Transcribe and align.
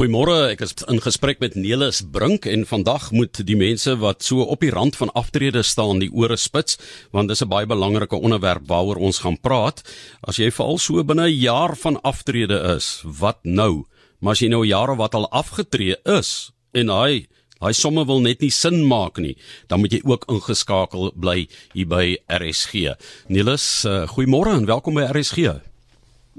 Goeiemôre, 0.00 0.54
ek 0.54 0.62
is 0.64 0.70
in 0.88 0.96
gesprek 1.04 1.42
met 1.44 1.58
Nelis 1.60 1.98
Brink 2.00 2.46
en 2.48 2.62
vandag 2.64 3.10
moet 3.12 3.42
die 3.44 3.56
mense 3.60 3.92
wat 4.00 4.24
so 4.24 4.46
op 4.48 4.62
die 4.64 4.70
rand 4.72 4.96
van 4.96 5.10
aftrede 5.12 5.60
staan 5.60 6.00
die 6.00 6.08
ore 6.08 6.38
spits 6.40 6.78
want 7.12 7.28
dis 7.28 7.44
'n 7.44 7.50
baie 7.52 7.68
belangrike 7.68 8.16
onderwerp 8.16 8.64
waaroor 8.64 8.96
ons 8.96 9.20
gaan 9.20 9.36
praat. 9.36 9.84
As 10.24 10.40
jy 10.40 10.48
veral 10.48 10.78
so 10.78 11.04
binne 11.04 11.28
'n 11.28 11.36
jaar 11.36 11.76
van 11.76 12.00
aftrede 12.00 12.56
is, 12.76 13.02
wat 13.04 13.44
nou? 13.44 13.84
Maar 14.20 14.32
as 14.32 14.40
jy 14.40 14.48
nou 14.48 14.64
jare 14.64 14.96
wat 14.96 15.14
al 15.14 15.28
afgetree 15.28 15.96
is 16.06 16.50
en 16.72 16.88
hy 16.88 17.26
hy 17.60 17.72
somme 17.72 18.06
wil 18.06 18.20
net 18.20 18.40
nie 18.40 18.50
sin 18.50 18.86
maak 18.86 19.18
nie, 19.18 19.36
dan 19.68 19.80
moet 19.80 19.92
jy 19.92 20.00
ook 20.04 20.24
ingeskakel 20.30 21.12
bly 21.14 21.46
hier 21.74 21.86
by 21.86 22.16
RSG. 22.26 22.96
Nelis, 23.28 23.84
uh, 23.84 24.08
goeiemôre 24.08 24.56
en 24.56 24.64
welkom 24.64 24.94
by 24.94 25.12
RSG. 25.12 25.69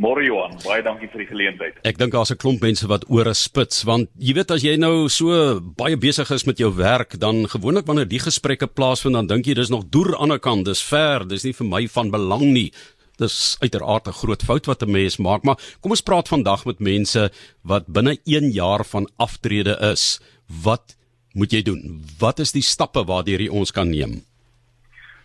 Môre 0.02 0.24
Johan, 0.26 0.56
baie 0.64 0.82
dankie 0.82 1.06
vir 1.12 1.22
die 1.22 1.28
geleentheid. 1.30 1.76
Ek 1.86 2.00
dink 2.00 2.16
daar's 2.16 2.32
'n 2.34 2.40
klomp 2.42 2.64
mense 2.66 2.88
wat 2.90 3.06
ore 3.06 3.34
spits 3.38 3.84
want 3.86 4.10
jy 4.18 4.34
weet 4.34 4.50
as 4.50 4.64
jy 4.64 4.76
nou 4.76 5.08
so 5.10 5.60
baie 5.60 5.96
besig 5.96 6.32
is 6.32 6.46
met 6.48 6.58
jou 6.58 6.74
werk, 6.74 7.20
dan 7.20 7.46
gewoonlik 7.46 7.86
wanneer 7.86 8.10
die 8.10 8.20
gesprekke 8.20 8.66
plaasvind, 8.66 9.14
dan 9.14 9.28
dink 9.28 9.46
jy 9.46 9.54
dis 9.54 9.70
nog 9.70 9.86
deur 9.92 10.06
aan 10.06 10.12
die 10.12 10.22
ander 10.22 10.40
kant, 10.40 10.66
dis 10.66 10.82
ver, 10.82 11.28
dis 11.28 11.44
nie 11.44 11.54
vir 11.54 11.68
my 11.68 11.88
van 11.88 12.10
belang 12.10 12.42
nie. 12.42 12.72
Dis 13.18 13.58
uiteraard 13.62 14.08
'n 14.08 14.20
groot 14.22 14.42
fout 14.42 14.66
wat 14.66 14.82
'n 14.82 14.92
mens 14.92 15.18
maak, 15.20 15.44
maar 15.44 15.58
kom 15.82 15.92
ons 15.92 16.02
praat 16.02 16.28
vandag 16.28 16.66
met 16.66 16.80
mense 16.80 17.30
wat 17.64 17.86
binne 17.86 18.18
1 18.26 18.52
jaar 18.52 18.84
van 18.84 19.08
aftrede 19.20 19.78
is. 19.92 20.20
Wat 20.64 20.96
moet 21.36 21.52
jy 21.52 21.62
doen? 21.62 22.04
Wat 22.18 22.40
is 22.40 22.52
die 22.52 22.64
stappe 22.64 23.06
waardeur 23.06 23.40
jy 23.40 23.50
ons 23.50 23.72
kan 23.72 23.90
neem? 23.90 24.24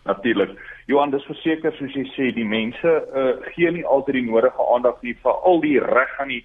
Natuurlik. 0.04 0.75
Johan, 0.86 1.10
dis 1.10 1.24
verseker 1.26 1.74
soos 1.74 1.94
jy 1.98 2.04
sê, 2.14 2.28
die 2.34 2.46
mense 2.46 2.86
uh, 2.86 3.32
gee 3.56 3.70
nie 3.74 3.82
altyd 3.84 4.20
die 4.20 4.28
nodige 4.28 4.66
aandag 4.74 5.00
nie 5.02 5.16
vir 5.22 5.40
al 5.50 5.58
die 5.64 5.80
reg 5.82 6.12
aan 6.22 6.30
die 6.30 6.44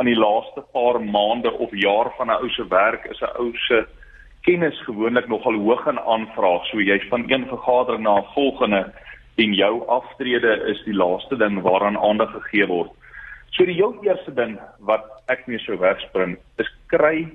aan 0.00 0.08
die 0.08 0.16
laaste 0.16 0.62
paar 0.72 0.96
maande 1.04 1.50
of 1.60 1.74
jaar 1.76 2.08
van 2.16 2.30
'n 2.32 2.40
ou 2.40 2.48
se 2.48 2.64
werk 2.68 3.04
is 3.10 3.20
'n 3.20 3.36
ou 3.36 3.52
se 3.68 3.84
kennis 4.48 4.80
gewoonlik 4.86 5.28
nogal 5.28 5.54
hoog 5.54 5.86
in 5.86 6.00
aanvraag. 6.00 6.64
So 6.70 6.80
jy's 6.80 7.04
van 7.10 7.28
een 7.28 7.44
vergadering 7.46 8.02
na 8.02 8.16
'n 8.18 8.32
volgende 8.34 8.92
en 9.36 9.54
jou 9.54 9.86
aftrede 9.88 10.52
is 10.72 10.82
die 10.84 10.94
laaste 10.94 11.36
ding 11.36 11.60
waaraan 11.60 11.98
aandag 11.98 12.32
gegee 12.32 12.66
word. 12.66 12.90
So 13.50 13.64
die 13.64 13.74
heel 13.74 13.94
eerste 14.02 14.34
ding 14.34 14.58
wat 14.80 15.04
ek 15.28 15.46
mee 15.46 15.58
sou 15.58 15.76
wegspring 15.78 16.38
is 16.56 16.70
kry 16.86 17.28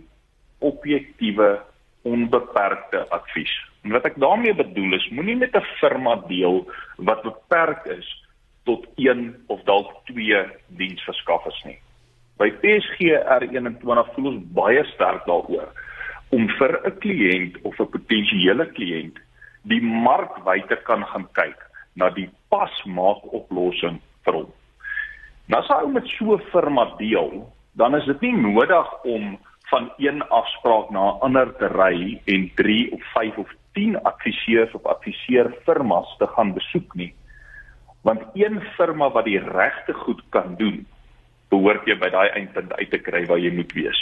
objektiewe 0.59 1.61
onbeperkte 2.01 3.05
advies. 3.09 3.66
En 3.87 3.93
wat 3.95 4.05
ek 4.09 4.17
daarmee 4.19 4.51
bedoel 4.51 4.97
is, 4.97 5.09
moenie 5.15 5.37
met 5.39 5.55
'n 5.55 5.63
firma 5.79 6.15
deel 6.27 6.67
wat 6.97 7.21
beperk 7.23 7.85
is 7.85 8.07
tot 8.63 8.87
een 8.95 9.35
of 9.47 9.61
dalk 9.63 9.93
twee 10.05 10.39
diensverskaffers 10.67 11.63
nie. 11.63 11.79
By 12.37 12.51
PSG 12.51 12.99
R21 13.39 14.11
voel 14.13 14.27
ons 14.31 14.43
baie 14.59 14.83
sterk 14.91 15.23
daaroor 15.25 15.71
om 16.35 16.49
vir 16.59 16.71
'n 16.83 16.97
kliënt 16.99 17.55
of 17.63 17.79
'n 17.79 17.89
potensiële 17.95 18.65
kliënt 18.75 19.17
die 19.63 19.81
markwyte 19.81 20.75
kan 20.83 21.05
gaan 21.05 21.27
kyk 21.31 21.59
na 21.95 22.09
die 22.09 22.29
pasmaak 22.49 23.23
oplossing 23.31 24.01
vir 24.25 24.33
hom. 24.33 24.51
Nou 25.47 25.61
as 25.61 25.67
hy 25.67 25.87
met 25.87 26.07
so 26.07 26.35
'n 26.35 26.43
firma 26.51 26.95
deel, 26.97 27.47
dan 27.75 27.95
is 27.95 28.05
dit 28.05 28.21
nie 28.21 28.35
nodig 28.35 29.03
om 29.03 29.39
van 29.69 29.91
een 29.97 30.21
afspraak 30.29 30.89
na 30.89 30.99
'n 30.99 31.19
ander 31.21 31.55
te 31.57 31.67
ry 31.67 32.21
en 32.25 32.51
3 32.55 32.91
of 32.91 33.01
5 33.13 33.37
of 33.37 33.49
10 33.77 33.99
adviseurs 34.09 34.73
of 34.73 34.85
adviseer 34.89 35.53
firmas 35.65 36.09
te 36.17 36.27
gaan 36.33 36.55
besoek 36.57 36.95
nie. 36.97 37.13
Want 38.01 38.25
een 38.33 38.61
firma 38.77 39.11
wat 39.13 39.27
die 39.29 39.39
regte 39.39 39.93
goed 39.93 40.21
kan 40.33 40.55
doen, 40.57 40.85
behoort 41.53 41.85
jy 41.85 41.97
by 41.99 42.09
daai 42.13 42.29
eindpunt 42.39 42.73
uit 42.73 42.89
te 42.89 42.99
kry 43.03 43.25
waar 43.29 43.41
jy 43.41 43.53
moet 43.53 43.73
wees. 43.77 43.99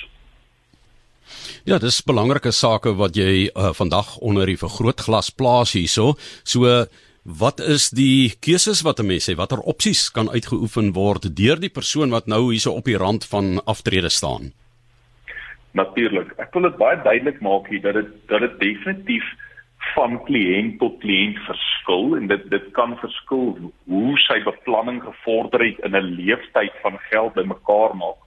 Ja, 1.65 1.79
dis 1.81 2.03
belangrike 2.05 2.53
sake 2.53 2.93
wat 2.99 3.17
jy 3.17 3.47
uh, 3.49 3.71
vandag 3.73 4.15
onder 4.21 4.45
die 4.45 4.59
vergrootglas 4.61 5.31
plaas 5.33 5.73
hierso. 5.73 6.13
So 6.45 6.85
wat 7.25 7.59
is 7.59 7.89
die 7.89 8.35
keuses 8.39 8.83
wat 8.85 8.99
'n 9.01 9.07
mens 9.09 9.25
sê 9.29 9.35
watter 9.35 9.59
opsies 9.59 10.11
kan 10.13 10.29
uitgeoefen 10.29 10.93
word 10.93 11.35
deur 11.35 11.59
die 11.59 11.73
persoon 11.73 12.13
wat 12.13 12.27
nou 12.27 12.51
hierso 12.51 12.71
op 12.71 12.85
die 12.85 12.97
rand 12.97 13.25
van 13.25 13.59
aftrede 13.65 14.09
staan? 14.09 14.53
Natuurlik. 15.73 16.31
Ek 16.37 16.53
wil 16.53 16.69
dit 16.69 16.77
baie 16.77 17.01
duidelik 17.01 17.41
maak 17.41 17.67
hier 17.67 17.81
dat 17.81 17.93
dit 17.93 18.11
dat 18.29 18.39
dit 18.39 18.59
definitief 18.59 19.25
van 19.93 20.17
kliënt 20.23 20.79
tot 20.79 20.97
kliënt 20.99 21.39
verskil 21.47 22.15
en 22.17 22.27
dit 22.27 22.49
dit 22.49 22.67
kan 22.77 22.97
verskil 22.97 23.71
hoe 23.91 24.17
sy 24.25 24.39
beplanning 24.43 25.01
gevorder 25.03 25.65
het 25.65 25.79
in 25.87 25.95
'n 25.95 26.15
leeftyd 26.19 26.73
van 26.81 26.99
geld 27.09 27.33
bymekaar 27.33 27.95
maak. 27.95 28.19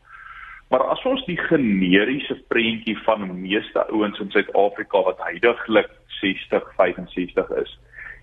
Maar 0.70 0.82
as 0.92 1.04
ons 1.04 1.24
die 1.26 1.36
generiese 1.36 2.36
prentjie 2.48 2.98
van 3.04 3.40
meeste 3.40 3.86
ouens 3.88 4.18
in 4.20 4.30
Suid-Afrika 4.30 5.02
wat 5.02 5.20
heidaglik 5.24 5.90
60, 6.20 6.72
65 6.76 7.50
is, 7.50 7.78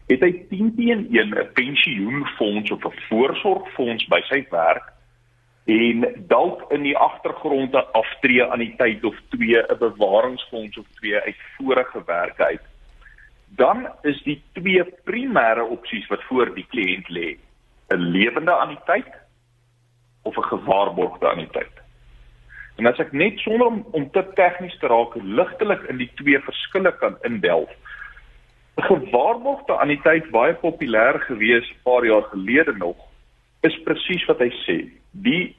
het 0.08 0.22
hy 0.22 0.32
10 0.50 0.76
teen 0.76 1.08
1 1.10 1.34
'n 1.34 1.50
pensioenfonds 1.54 2.72
of 2.72 2.86
'n 2.86 3.00
voorsorgfonds 3.10 4.08
by 4.08 4.22
sy 4.30 4.46
werk 4.50 4.94
en 5.66 6.06
dalk 6.28 6.72
in 6.72 6.84
die 6.84 6.98
agtergrond 6.98 7.74
'n 7.74 7.90
aftree 7.92 8.46
aan 8.46 8.60
die 8.60 8.76
tyd 8.78 9.04
of 9.04 9.16
twee 9.30 9.58
'n 9.58 9.78
bewaringsfonds 9.80 10.78
of 10.78 10.86
twee 11.00 11.20
uit 11.20 11.42
vorige 11.58 12.04
werke 12.06 12.46
uit 12.46 12.62
dan 13.48 13.88
is 14.02 14.22
die 14.24 14.42
twee 14.54 14.84
primêre 15.04 15.64
opsies 15.64 16.08
wat 16.08 16.24
voor 16.30 16.54
die 16.56 16.66
kliënt 16.70 17.10
lê 17.10 17.38
'n 17.94 18.02
lewende 18.12 18.52
anniteit 18.52 19.14
of 20.24 20.38
'n 20.38 20.50
gewaarborgde 20.54 21.28
anniteit. 21.28 21.76
En 22.76 22.86
as 22.86 23.00
ek 23.00 23.12
net 23.12 23.40
sonder 23.40 23.68
om, 23.68 23.86
om 23.92 24.10
te 24.12 24.24
tegnies 24.36 24.78
te 24.80 24.88
raak 24.88 25.16
ligtelik 25.16 25.84
in 25.90 25.98
die 25.98 26.12
twee 26.16 26.40
verskille 26.40 26.92
kan 27.00 27.18
indelf. 27.22 27.70
'n 28.78 28.84
Gewaarborgde 28.84 29.74
anniteit 29.74 30.30
baie 30.32 30.54
populêr 30.54 31.20
gewees 31.20 31.70
'n 31.70 31.84
paar 31.84 32.06
jaar 32.06 32.24
gelede 32.24 32.74
nog 32.78 32.98
is 33.62 33.84
presies 33.84 34.26
wat 34.26 34.40
hy 34.40 34.52
sê. 34.66 34.78
Die 35.12 35.56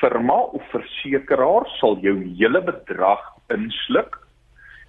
firma 0.00 0.38
of 0.56 0.70
versekeraar 0.70 1.66
sal 1.78 1.98
jou 2.02 2.16
hele 2.38 2.62
bedrag 2.62 3.20
insluk 3.48 4.18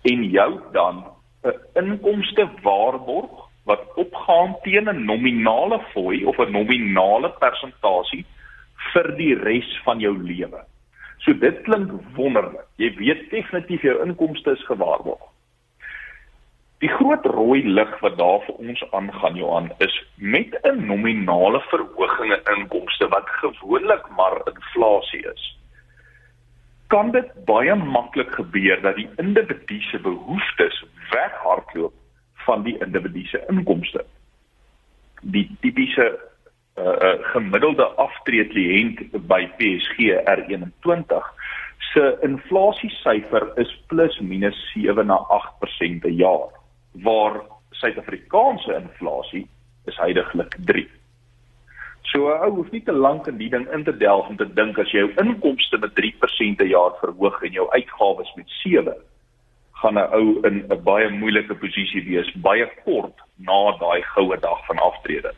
en 0.02 0.24
jou 0.24 0.62
dan 0.72 1.04
'n 1.44 1.54
inkomste 1.82 2.50
waarborg 2.62 3.32
wat 3.64 3.82
opgaan 3.96 4.56
teen 4.64 4.90
'n 4.90 5.06
nominale 5.06 5.80
fooi 5.94 6.26
of 6.26 6.38
'n 6.38 6.52
nominale 6.52 7.30
persentasie 7.30 8.26
vir 8.94 9.16
die 9.18 9.36
res 9.36 9.82
van 9.84 10.00
jou 10.00 10.18
lewe. 10.18 10.62
So 11.18 11.34
dit 11.34 11.62
klink 11.62 11.92
wonderlik. 12.16 12.68
Jy 12.76 12.96
weet 12.96 13.30
definitief 13.30 13.82
jou 13.82 14.06
inkomste 14.06 14.52
is 14.52 14.66
gewaarborg. 14.66 15.22
Die 16.80 16.90
groot 16.90 17.26
rooi 17.26 17.64
lig 17.64 18.00
wat 18.00 18.18
daar 18.18 18.40
vir 18.46 18.56
ons 18.56 18.84
aangaan 18.92 19.36
Johan 19.36 19.72
is 19.78 19.96
met 20.16 20.60
'n 20.64 20.86
nominale 20.86 21.62
verhoging 21.62 22.34
in 22.34 22.56
inkomste 22.56 23.08
wat 23.08 23.28
gewoonlik 23.28 24.10
maar 24.16 24.42
inflasie 24.46 25.26
is 25.34 25.59
kan 26.90 27.12
dit 27.14 27.28
baie 27.46 27.76
maklik 27.76 28.32
gebeur 28.34 28.82
dat 28.82 28.98
die 28.98 29.10
individu 29.22 29.78
se 29.82 30.00
behoeftes 30.02 30.84
weghardloop 31.12 31.94
van 32.46 32.64
die 32.66 32.78
individu 32.82 33.26
se 33.30 33.42
inkomste. 33.52 34.06
Die 35.22 35.46
tipiese 35.62 36.08
uh, 36.10 36.86
uh, 36.86 37.14
gemiddelde 37.34 37.86
aftrede 38.02 38.50
kliënt 38.54 39.04
by 39.30 39.44
PSG 39.62 40.18
R21 40.34 41.30
se 41.92 42.06
inflasiesyfer 42.26 43.52
is 43.62 43.72
plus 43.92 44.18
minus 44.20 44.58
7 44.74 45.06
na 45.06 45.20
8% 45.38 46.02
per 46.02 46.14
jaar 46.14 46.50
waar 47.06 47.42
Suid-Afrikaanse 47.80 48.74
inflasie 48.82 49.46
is 49.86 49.98
heidaglik 49.98 50.58
3. 50.66 50.88
So 52.12 52.30
'n 52.30 52.42
ou 52.46 52.56
hoef 52.56 52.72
nie 52.72 52.84
te 52.84 52.92
lank 52.92 53.28
in 53.28 53.38
die 53.38 53.50
ding 53.50 53.68
in 53.74 53.84
te 53.84 53.98
delf 53.98 54.28
om 54.30 54.38
te 54.38 54.54
dink 54.54 54.80
as 54.80 54.92
jy 54.92 55.00
jou 55.00 55.12
inkomste 55.22 55.78
met 55.78 55.94
3% 55.96 56.58
per 56.58 56.66
jaar 56.66 56.94
verhoog 57.02 57.44
en 57.44 57.52
jou 57.52 57.68
uitgawes 57.72 58.32
met 58.36 58.50
7 58.64 58.96
gaan 59.82 59.98
'n 59.98 60.10
ou 60.14 60.42
in 60.48 60.66
'n 60.70 60.84
baie 60.84 61.10
moeilike 61.10 61.56
posisie 61.56 62.04
wees 62.04 62.32
baie 62.36 62.68
kort 62.84 63.18
na 63.38 63.78
daai 63.80 64.02
goue 64.02 64.38
dag 64.40 64.66
van 64.66 64.78
aftrede. 64.78 65.32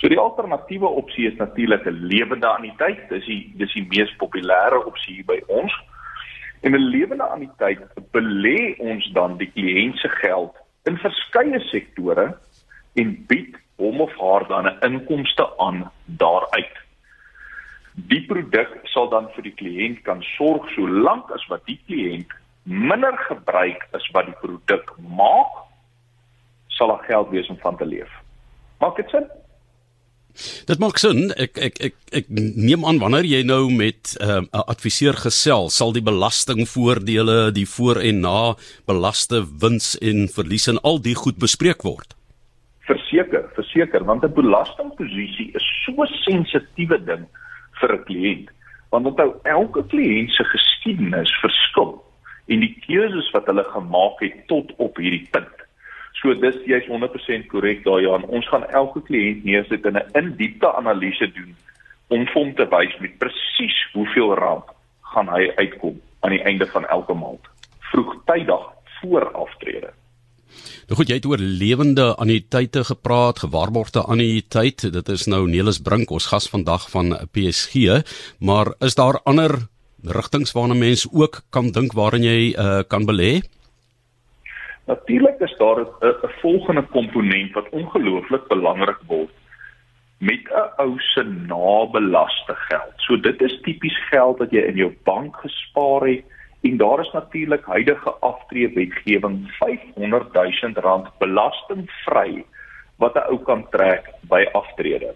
So 0.00 0.08
die 0.08 0.18
alternatiewe 0.18 0.88
opsie 0.88 1.26
is 1.26 1.36
natuurlik 1.36 1.86
'n 1.86 2.06
lewende 2.12 2.46
anniteit. 2.46 3.08
Dis 3.08 3.26
die 3.26 3.52
dis 3.56 3.72
die 3.72 3.86
mees 3.88 4.16
populêre 4.16 4.86
opsie 4.86 5.24
by 5.24 5.42
ons. 5.46 5.72
En 6.62 6.72
'n 6.72 6.90
lewende 6.96 7.24
anniteit 7.24 7.80
belê 8.12 8.74
ons 8.78 9.10
dan 9.12 9.36
die 9.36 9.50
kliënt 9.54 9.96
se 9.96 10.08
geld 10.08 10.56
in 10.84 10.96
verskeie 10.96 11.60
sektore 11.60 12.38
en 12.94 13.24
bied 13.26 13.56
hom 13.80 14.04
of 14.04 14.12
haar 14.20 14.46
dan 14.48 14.68
'n 14.68 14.78
inkomste 14.88 15.46
aan 15.58 15.90
daaruit. 16.04 16.76
Die 17.94 18.22
produk 18.26 18.80
sal 18.84 19.08
dan 19.08 19.28
vir 19.34 19.42
die 19.42 19.56
kliënt 19.60 20.02
kan 20.02 20.22
sorg 20.36 20.68
solank 20.76 21.30
as 21.34 21.46
wat 21.48 21.66
die 21.66 21.80
kliënt 21.86 22.30
minder 22.62 23.16
gebruik 23.28 23.88
as 23.92 24.06
wat 24.14 24.26
die 24.26 24.38
produk 24.40 24.94
maak, 24.98 25.52
sal 26.68 26.88
daar 26.88 27.04
geld 27.08 27.30
wees 27.30 27.48
om 27.48 27.58
van 27.58 27.76
te 27.76 27.86
leef. 27.86 28.10
Maak 28.80 28.96
dit 28.96 29.10
sin? 29.10 29.26
Dit 30.66 30.78
maak 30.78 30.98
sin. 31.02 31.32
Ek 31.34 31.58
ek 31.58 31.80
ek 31.90 31.96
ek 32.20 32.30
neem 32.30 32.84
aan 32.86 33.00
wanneer 33.02 33.26
jy 33.26 33.42
nou 33.46 33.66
met 33.72 34.14
ehm, 34.20 34.46
'n 34.46 34.48
uh, 34.54 34.62
adviseur 34.72 35.16
gesels, 35.18 35.76
sal 35.76 35.92
die 35.92 36.04
belastingvoordele, 36.04 37.52
die 37.52 37.66
voor 37.66 38.00
en 38.00 38.20
na 38.20 38.54
belaste 38.86 39.42
wins 39.60 39.98
en 39.98 40.28
verlies 40.28 40.68
en 40.68 40.80
al 40.80 41.02
die 41.02 41.14
goed 41.14 41.38
bespreek 41.38 41.82
word. 41.82 42.14
Verseker, 42.90 43.46
verseker, 43.54 44.04
want 44.04 44.24
'n 44.24 44.34
belastingposisie 44.34 45.50
is 45.54 45.66
so 45.84 46.04
sensitiewe 46.26 46.98
ding 47.04 47.24
vir 47.80 47.94
'n 47.94 48.04
kliënt. 48.08 48.48
Want 48.90 49.06
onthou, 49.06 49.30
elke 49.42 49.82
kliënt 49.86 50.30
se 50.30 50.44
geskiedenis 50.44 51.32
verskil 51.40 52.02
en 52.48 52.60
die 52.60 52.74
keuses 52.86 53.30
wat 53.30 53.46
hulle 53.46 53.64
gemaak 53.64 54.20
het 54.20 54.46
tot 54.48 54.72
op 54.76 54.96
hierdie 54.96 55.28
punt 55.30 55.60
So 56.20 56.34
dis 56.36 56.58
jy's 56.68 56.88
100% 56.90 57.48
korrek 57.48 57.84
daar 57.84 58.02
Johan. 58.02 58.26
Ons 58.28 58.48
gaan 58.52 58.66
elke 58.76 59.00
kliënt 59.06 59.44
neersit 59.44 59.86
en 59.88 59.96
'n 59.96 60.10
in-diepte 60.20 60.72
analise 60.72 61.32
doen 61.32 61.56
om 62.08 62.26
hom 62.34 62.54
te 62.54 62.66
wys 62.68 62.98
met 62.98 63.18
presies 63.18 63.78
hoeveel 63.92 64.34
rand 64.34 64.64
gaan 65.14 65.28
hy 65.28 65.52
uitkom 65.56 66.00
aan 66.20 66.30
die 66.30 66.42
einde 66.42 66.66
van 66.66 66.86
elke 66.86 67.14
maand. 67.14 67.40
Vroegtydig 67.92 68.64
voor 69.00 69.32
aftrede. 69.32 69.90
Nou 70.88 70.96
goed, 70.98 71.08
jy 71.08 71.18
het 71.20 71.26
oor 71.26 71.38
lewende 71.38 72.14
anniteite 72.16 72.84
gepraat, 72.84 73.38
gewaarborgde 73.38 74.02
anniteit. 74.02 74.92
Dit 74.92 75.08
is 75.08 75.26
nou 75.26 75.48
Nelis 75.48 75.78
Brink, 75.78 76.10
ons 76.10 76.26
gas 76.26 76.48
vandag 76.50 76.90
van 76.90 77.14
PSG, 77.32 78.02
maar 78.38 78.74
is 78.80 78.94
daar 78.94 79.20
ander 79.24 79.68
rigtings 80.02 80.52
waarna 80.52 80.74
mense 80.74 81.08
ook 81.12 81.42
kan 81.50 81.70
dink 81.76 81.92
waarin 81.92 82.24
jy 82.24 82.54
uh, 82.56 82.80
kan 82.88 83.06
belê? 83.06 83.40
Natuurlik 84.86 85.38
is 85.40 85.54
daar 85.58 85.80
'n 85.80 86.32
volgende 86.40 86.82
komponent 86.82 87.52
wat 87.52 87.68
ongelooflik 87.70 88.48
belangrik 88.48 89.00
word 89.06 89.30
met 90.18 90.44
'n 90.48 90.82
ou 90.82 90.98
se 90.98 91.22
nabelaste 91.22 92.54
geld. 92.68 92.92
So 92.96 93.16
dit 93.16 93.40
is 93.40 93.60
tipies 93.62 93.98
geld 94.10 94.38
wat 94.38 94.50
jy 94.50 94.60
in 94.60 94.76
jou 94.76 94.92
bank 95.04 95.36
gespaar 95.36 96.06
het 96.08 96.24
en 96.60 96.76
daar 96.76 97.00
is 97.00 97.12
natuurlik 97.12 97.64
huidige 97.64 98.10
aftreewetgewing 98.10 99.50
R500 99.50 100.32
000 100.32 101.06
belastingvry 101.18 102.44
wat 102.96 103.14
'n 103.14 103.28
ou 103.32 103.38
kan 103.38 103.66
trek 103.70 104.10
by 104.20 104.44
aftrede. 104.52 105.14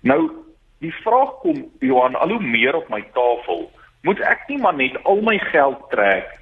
Nou 0.00 0.30
die 0.78 0.92
vraag 0.92 1.30
kom 1.40 1.70
Johan 1.78 2.14
al 2.14 2.28
hoe 2.28 2.42
meer 2.42 2.74
op 2.74 2.88
my 2.88 3.02
tafel, 3.12 3.70
moet 4.02 4.20
ek 4.20 4.44
nie 4.48 4.58
maar 4.58 4.76
net 4.76 5.04
al 5.04 5.20
my 5.20 5.38
geld 5.38 5.90
trek 5.90 6.38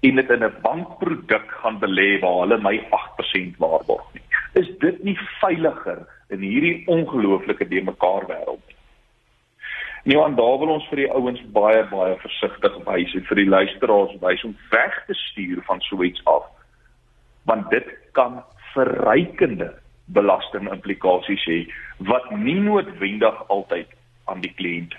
en 0.00 0.14
dit 0.14 0.30
in 0.30 0.44
'n 0.44 0.60
bankproduk 0.62 1.50
gaan 1.50 1.78
belê 1.78 2.20
waar 2.20 2.40
hulle 2.40 2.58
my 2.58 2.86
8% 2.90 3.56
waarborg 3.58 4.06
nie. 4.14 4.22
Is 4.52 4.70
dit 4.78 5.02
nie 5.04 5.18
veiliger 5.40 6.06
in 6.28 6.40
hierdie 6.40 6.82
ongelooflike 6.86 7.68
de 7.68 7.82
mekaar 7.82 8.26
wêreld 8.26 8.67
Nou 10.04 10.24
aan 10.24 10.36
daar 10.36 10.58
wil 10.58 10.68
ons 10.68 10.86
vir 10.88 11.02
die 11.02 11.10
ouens 11.10 11.40
baie 11.54 11.82
baie 11.90 12.14
versigtig 12.22 12.78
wys 12.86 13.14
en 13.14 13.26
vir 13.28 13.40
die 13.42 13.48
luisteraars 13.48 14.14
wys 14.22 14.44
om 14.44 14.56
weg 14.70 14.94
te 15.06 15.14
stuur 15.14 15.62
van 15.66 15.80
so 15.80 16.02
iets 16.02 16.24
af. 16.24 16.46
Want 17.50 17.70
dit 17.70 17.88
kan 18.12 18.42
verrykende 18.74 19.72
belastingimplikasies 20.14 21.44
hê 21.50 21.58
wat 22.10 22.30
nie 22.30 22.60
noodwendig 22.60 23.42
altyd 23.48 23.90
aan 24.30 24.40
die 24.44 24.52
kliënt 24.60 24.94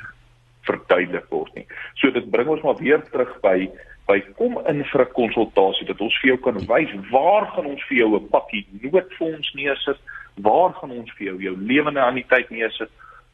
verduidelik 0.67 1.29
word 1.33 1.55
nie. 1.55 1.65
So 2.01 2.11
dit 2.13 2.29
bring 2.31 2.49
ons 2.51 2.65
maar 2.65 2.77
weer 2.81 3.01
terug 3.11 3.31
by 3.45 3.69
by 4.09 4.17
kom 4.37 4.55
in 4.65 4.81
vir 4.91 5.01
'n 5.05 5.13
konsultasie 5.13 5.85
dat 5.85 6.01
ons 6.01 6.15
vir 6.21 6.29
jou 6.31 6.37
kan 6.45 6.57
wys 6.57 6.91
waar 7.11 7.45
gaan 7.53 7.65
ons 7.65 7.83
vir 7.89 7.97
jou 7.97 8.15
'n 8.17 8.29
pakkie 8.29 8.65
noodfonds 8.81 9.53
neersit, 9.53 9.99
waar 10.41 10.73
gaan 10.73 10.91
ons 10.91 11.11
vir 11.17 11.27
jou 11.27 11.37
jou 11.41 11.55
lewende 11.57 12.01
anniteit 12.01 12.49
neersit 12.49 12.89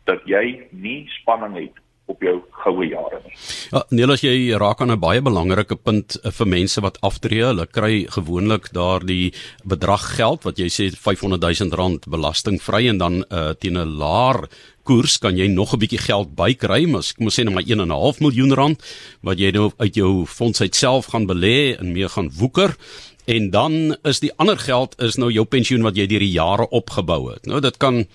dat 0.05 0.21
jy 0.29 0.67
nie 0.71 1.05
spanning 1.21 1.55
het 1.57 1.81
op 2.05 2.21
jou 2.21 2.35
goue 2.61 2.85
jare 2.85 3.17
nie. 3.23 3.33
Ja, 3.71 3.81
nee, 3.89 4.05
as 4.13 4.21
jy 4.21 4.53
raak 4.61 4.81
aan 4.81 4.91
'n 4.93 4.99
baie 5.01 5.21
belangrike 5.21 5.75
punt 5.75 6.19
eh, 6.21 6.31
vir 6.31 6.47
mense 6.47 6.81
wat 6.81 7.01
aftree, 7.01 7.41
hulle 7.41 7.65
kry 7.65 8.05
gewoonlik 8.09 8.69
daardie 8.73 9.33
bedrag 9.65 10.15
geld 10.17 10.43
wat 10.45 10.57
jy 10.57 10.69
sê 10.69 10.89
500 10.93 11.41
000 11.41 11.73
rand 11.73 12.05
belastingvry 12.05 12.87
en 12.89 12.97
dan 12.97 13.25
uh, 13.31 13.53
teen 13.57 13.77
'n 13.77 13.97
laer 13.97 14.47
koers 14.83 15.17
kan 15.17 15.35
jy 15.35 15.47
nog 15.47 15.73
'n 15.73 15.79
bietjie 15.79 15.97
geld 16.05 16.35
bykry, 16.35 16.85
maar 16.85 17.01
ek 17.01 17.19
moet 17.19 17.33
sê 17.33 17.43
net 17.43 17.53
maar 17.53 17.65
1 17.65 17.79
en 17.79 17.87
'n 17.87 18.01
half 18.01 18.19
miljoen 18.19 18.53
rand 18.53 18.79
wat 19.21 19.39
jy 19.39 19.51
nou 19.51 19.71
uit 19.77 19.95
jou 19.95 20.25
fonds 20.25 20.61
uitself 20.61 21.05
gaan 21.05 21.25
belê 21.25 21.75
en 21.79 21.91
mee 21.91 22.07
gaan 22.07 22.29
woeker. 22.29 22.77
En 23.25 23.49
dan 23.49 23.97
is 24.03 24.19
die 24.19 24.31
ander 24.37 24.57
geld 24.57 25.01
is 25.01 25.17
nou 25.17 25.31
jou 25.31 25.45
pensioen 25.45 25.81
wat 25.81 25.95
jy 25.95 26.05
deur 26.05 26.19
die 26.19 26.37
jare 26.37 26.69
opgebou 26.69 27.33
het. 27.33 27.45
Nou 27.45 27.59
dit 27.59 27.77
kan 27.77 28.05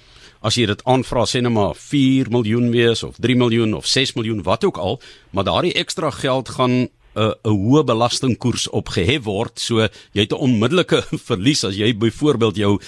as 0.41 0.57
jy 0.57 0.67
dit 0.71 0.83
aanvra 0.89 1.27
sê 1.29 1.43
net 1.45 1.53
maar 1.53 1.77
4 1.77 2.31
miljoen 2.33 2.71
wees 2.73 3.05
of 3.05 3.19
3 3.21 3.37
miljoen 3.37 3.75
of 3.77 3.87
6 3.87 4.15
miljoen 4.17 4.43
wat 4.47 4.65
ook 4.65 4.79
al, 4.81 5.01
maar 5.31 5.45
daardie 5.45 5.77
ekstra 5.77 6.11
geld 6.11 6.49
gaan 6.57 6.71
'n 6.71 6.89
uh, 7.17 7.35
'n 7.45 7.51
hoë 7.51 7.85
belastingkoers 7.85 8.69
opgehef 8.69 9.25
word, 9.25 9.59
so 9.59 9.81
jy 10.13 10.23
het 10.25 10.33
'n 10.33 10.45
onmiddellike 10.47 11.03
verlies 11.31 11.65
as 11.65 11.77
jy 11.77 11.93
byvoorbeeld 11.97 12.57
jou 12.57 12.79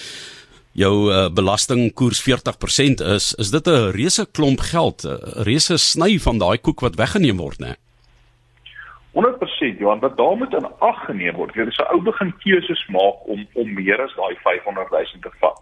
jou 0.73 1.13
uh, 1.13 1.29
belastingkoers 1.29 2.21
40% 2.25 3.05
is, 3.15 3.35
is 3.37 3.51
dit 3.51 3.67
'n 3.67 3.91
reuse 3.91 4.25
klomp 4.31 4.59
geld, 4.59 5.05
'n 5.05 5.43
reuse 5.43 5.77
sny 5.77 6.19
van 6.19 6.37
daai 6.37 6.57
koek 6.57 6.81
wat 6.81 6.95
weggeneem 6.95 7.37
word, 7.37 7.59
né? 7.59 7.75
100% 9.13 9.77
Johan, 9.77 9.99
wat 9.99 10.17
daar 10.17 10.37
moet 10.37 10.53
in 10.53 10.65
ag 10.79 11.05
geneem 11.05 11.35
word. 11.35 11.53
Jy 11.55 11.67
is 11.67 11.77
'n 11.77 11.93
ou 11.93 12.01
begin 12.01 12.33
keuses 12.43 12.87
maak 12.89 13.27
om 13.27 13.45
om 13.53 13.73
meer 13.73 14.01
as 14.01 14.15
daai 14.15 14.35
500 14.41 14.89
000 14.89 15.21
te 15.21 15.29
vat 15.39 15.61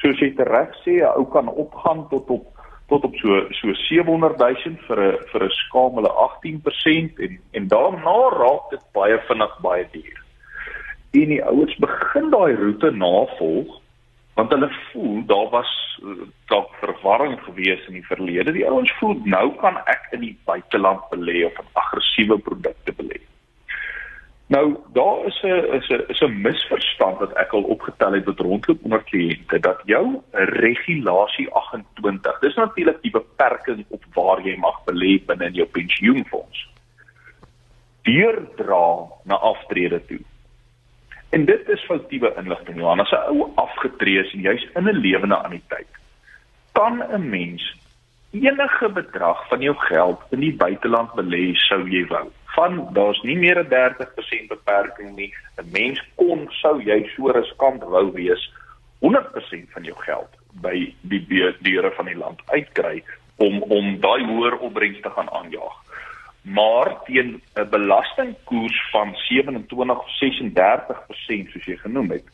soos 0.00 0.20
jy 0.20 0.34
reg 0.36 0.74
sê 0.84 1.00
'n 1.02 1.14
ou 1.18 1.24
kan 1.24 1.48
opgaan 1.48 2.08
tot 2.08 2.30
op 2.30 2.46
tot 2.88 3.04
op 3.04 3.14
so 3.16 3.46
so 3.50 3.72
700 3.72 4.38
000 4.38 4.76
vir 4.86 4.98
'n 5.00 5.18
vir 5.30 5.42
'n 5.44 5.50
skamele 5.50 6.10
18% 6.26 7.18
en 7.18 7.38
en 7.52 7.68
daarna 7.68 8.18
raak 8.40 8.70
dit 8.70 8.84
baie 8.92 9.18
vinnig 9.28 9.54
baie 9.60 9.86
duur. 9.92 10.18
En 11.12 11.28
die 11.28 11.44
ouers 11.44 11.76
begin 11.76 12.30
daai 12.30 12.54
roete 12.54 12.90
navolg 12.90 13.80
want 14.34 14.50
hulle 14.50 14.70
voel 14.92 15.24
daar 15.26 15.48
was 15.50 16.00
eh, 16.02 16.26
dalk 16.46 16.70
verwarring 16.80 17.38
gewees 17.46 17.86
in 17.86 17.92
die 17.92 18.06
verlede. 18.06 18.52
Die 18.52 18.66
ouens 18.68 18.92
voel 18.98 19.20
nou 19.24 19.54
kan 19.60 19.76
ek 19.86 20.08
in 20.12 20.20
die 20.20 20.38
buiteland 20.44 21.02
belê 21.10 21.44
of 21.46 21.58
'n 21.58 21.70
aggressiewe 21.72 22.38
produkte 22.38 22.92
belê. 22.92 23.13
Nou 24.54 24.76
daar 24.92 25.26
is 25.26 25.42
'n 25.42 25.64
is 25.78 25.88
'n 25.88 26.04
is 26.12 26.20
'n 26.20 26.40
misverstand 26.46 27.18
wat 27.18 27.32
ek 27.32 27.52
al 27.52 27.62
opgetel 27.62 28.12
het 28.12 28.24
wat 28.24 28.38
rondloop 28.38 28.84
onder 28.84 29.02
kliënte 29.02 29.58
dat 29.60 29.80
jou 29.84 30.22
regulasie 30.32 31.48
28 31.50 32.38
dis 32.38 32.54
natuurlik 32.54 33.02
die 33.02 33.10
beperking 33.10 33.84
op 33.88 34.04
waar 34.14 34.40
jy 34.40 34.56
mag 34.56 34.78
belê 34.84 35.24
binne 35.26 35.46
in 35.46 35.54
jou 35.54 35.66
pensioenfonds 35.66 36.68
deurdra 38.02 38.86
na 39.24 39.34
aftrede 39.34 40.04
toe. 40.06 40.20
En 41.30 41.44
dit 41.44 41.68
is 41.68 41.84
foutiewe 41.84 42.34
inligting 42.36 42.78
Johan 42.78 43.00
as 43.00 43.10
'n 43.10 43.26
ou 43.30 43.52
afgetree 43.54 44.18
is 44.18 44.32
en 44.32 44.40
jy's 44.40 44.68
in 44.74 44.88
'n 44.88 45.00
lewende 45.06 45.36
anniteit 45.36 45.92
kan 46.72 47.02
'n 47.10 47.28
mens 47.28 47.76
enige 48.30 48.88
bedrag 48.88 49.48
van 49.48 49.60
jou 49.60 49.76
geld 49.76 50.20
in 50.30 50.40
die 50.40 50.56
buiteland 50.56 51.10
belê 51.10 51.54
sou 51.54 51.88
jy 51.88 52.06
wou 52.06 52.30
van 52.54 52.88
daar's 52.94 53.20
nie 53.22 53.36
meer 53.36 53.58
'n 53.58 53.68
30% 53.68 54.48
beperking 54.48 55.16
nie. 55.16 55.32
'n 55.56 55.70
Mens 55.72 56.02
kon 56.14 56.46
sou 56.50 56.82
jy 56.82 57.10
so 57.16 57.30
riskant 57.30 57.82
wou 57.82 58.12
wees 58.12 58.52
100% 58.98 59.70
van 59.72 59.84
jou 59.84 59.96
geld 59.96 60.30
by 60.52 60.94
die 61.00 61.26
deure 61.60 61.90
van 61.90 62.06
die 62.06 62.16
land 62.16 62.40
uitkry 62.46 63.02
om 63.36 63.62
om 63.62 64.00
daai 64.00 64.24
hoër 64.24 64.58
opbrengs 64.58 65.00
te 65.00 65.10
gaan 65.10 65.30
aanjaag. 65.30 65.76
Maar 66.42 67.02
teen 67.04 67.42
'n 67.54 67.68
belastingkoers 67.70 68.90
van 68.90 69.14
27 69.14 69.98
of 69.98 70.08
36% 70.08 71.50
soos 71.50 71.64
jy 71.64 71.76
genoem 71.76 72.10
het. 72.10 72.24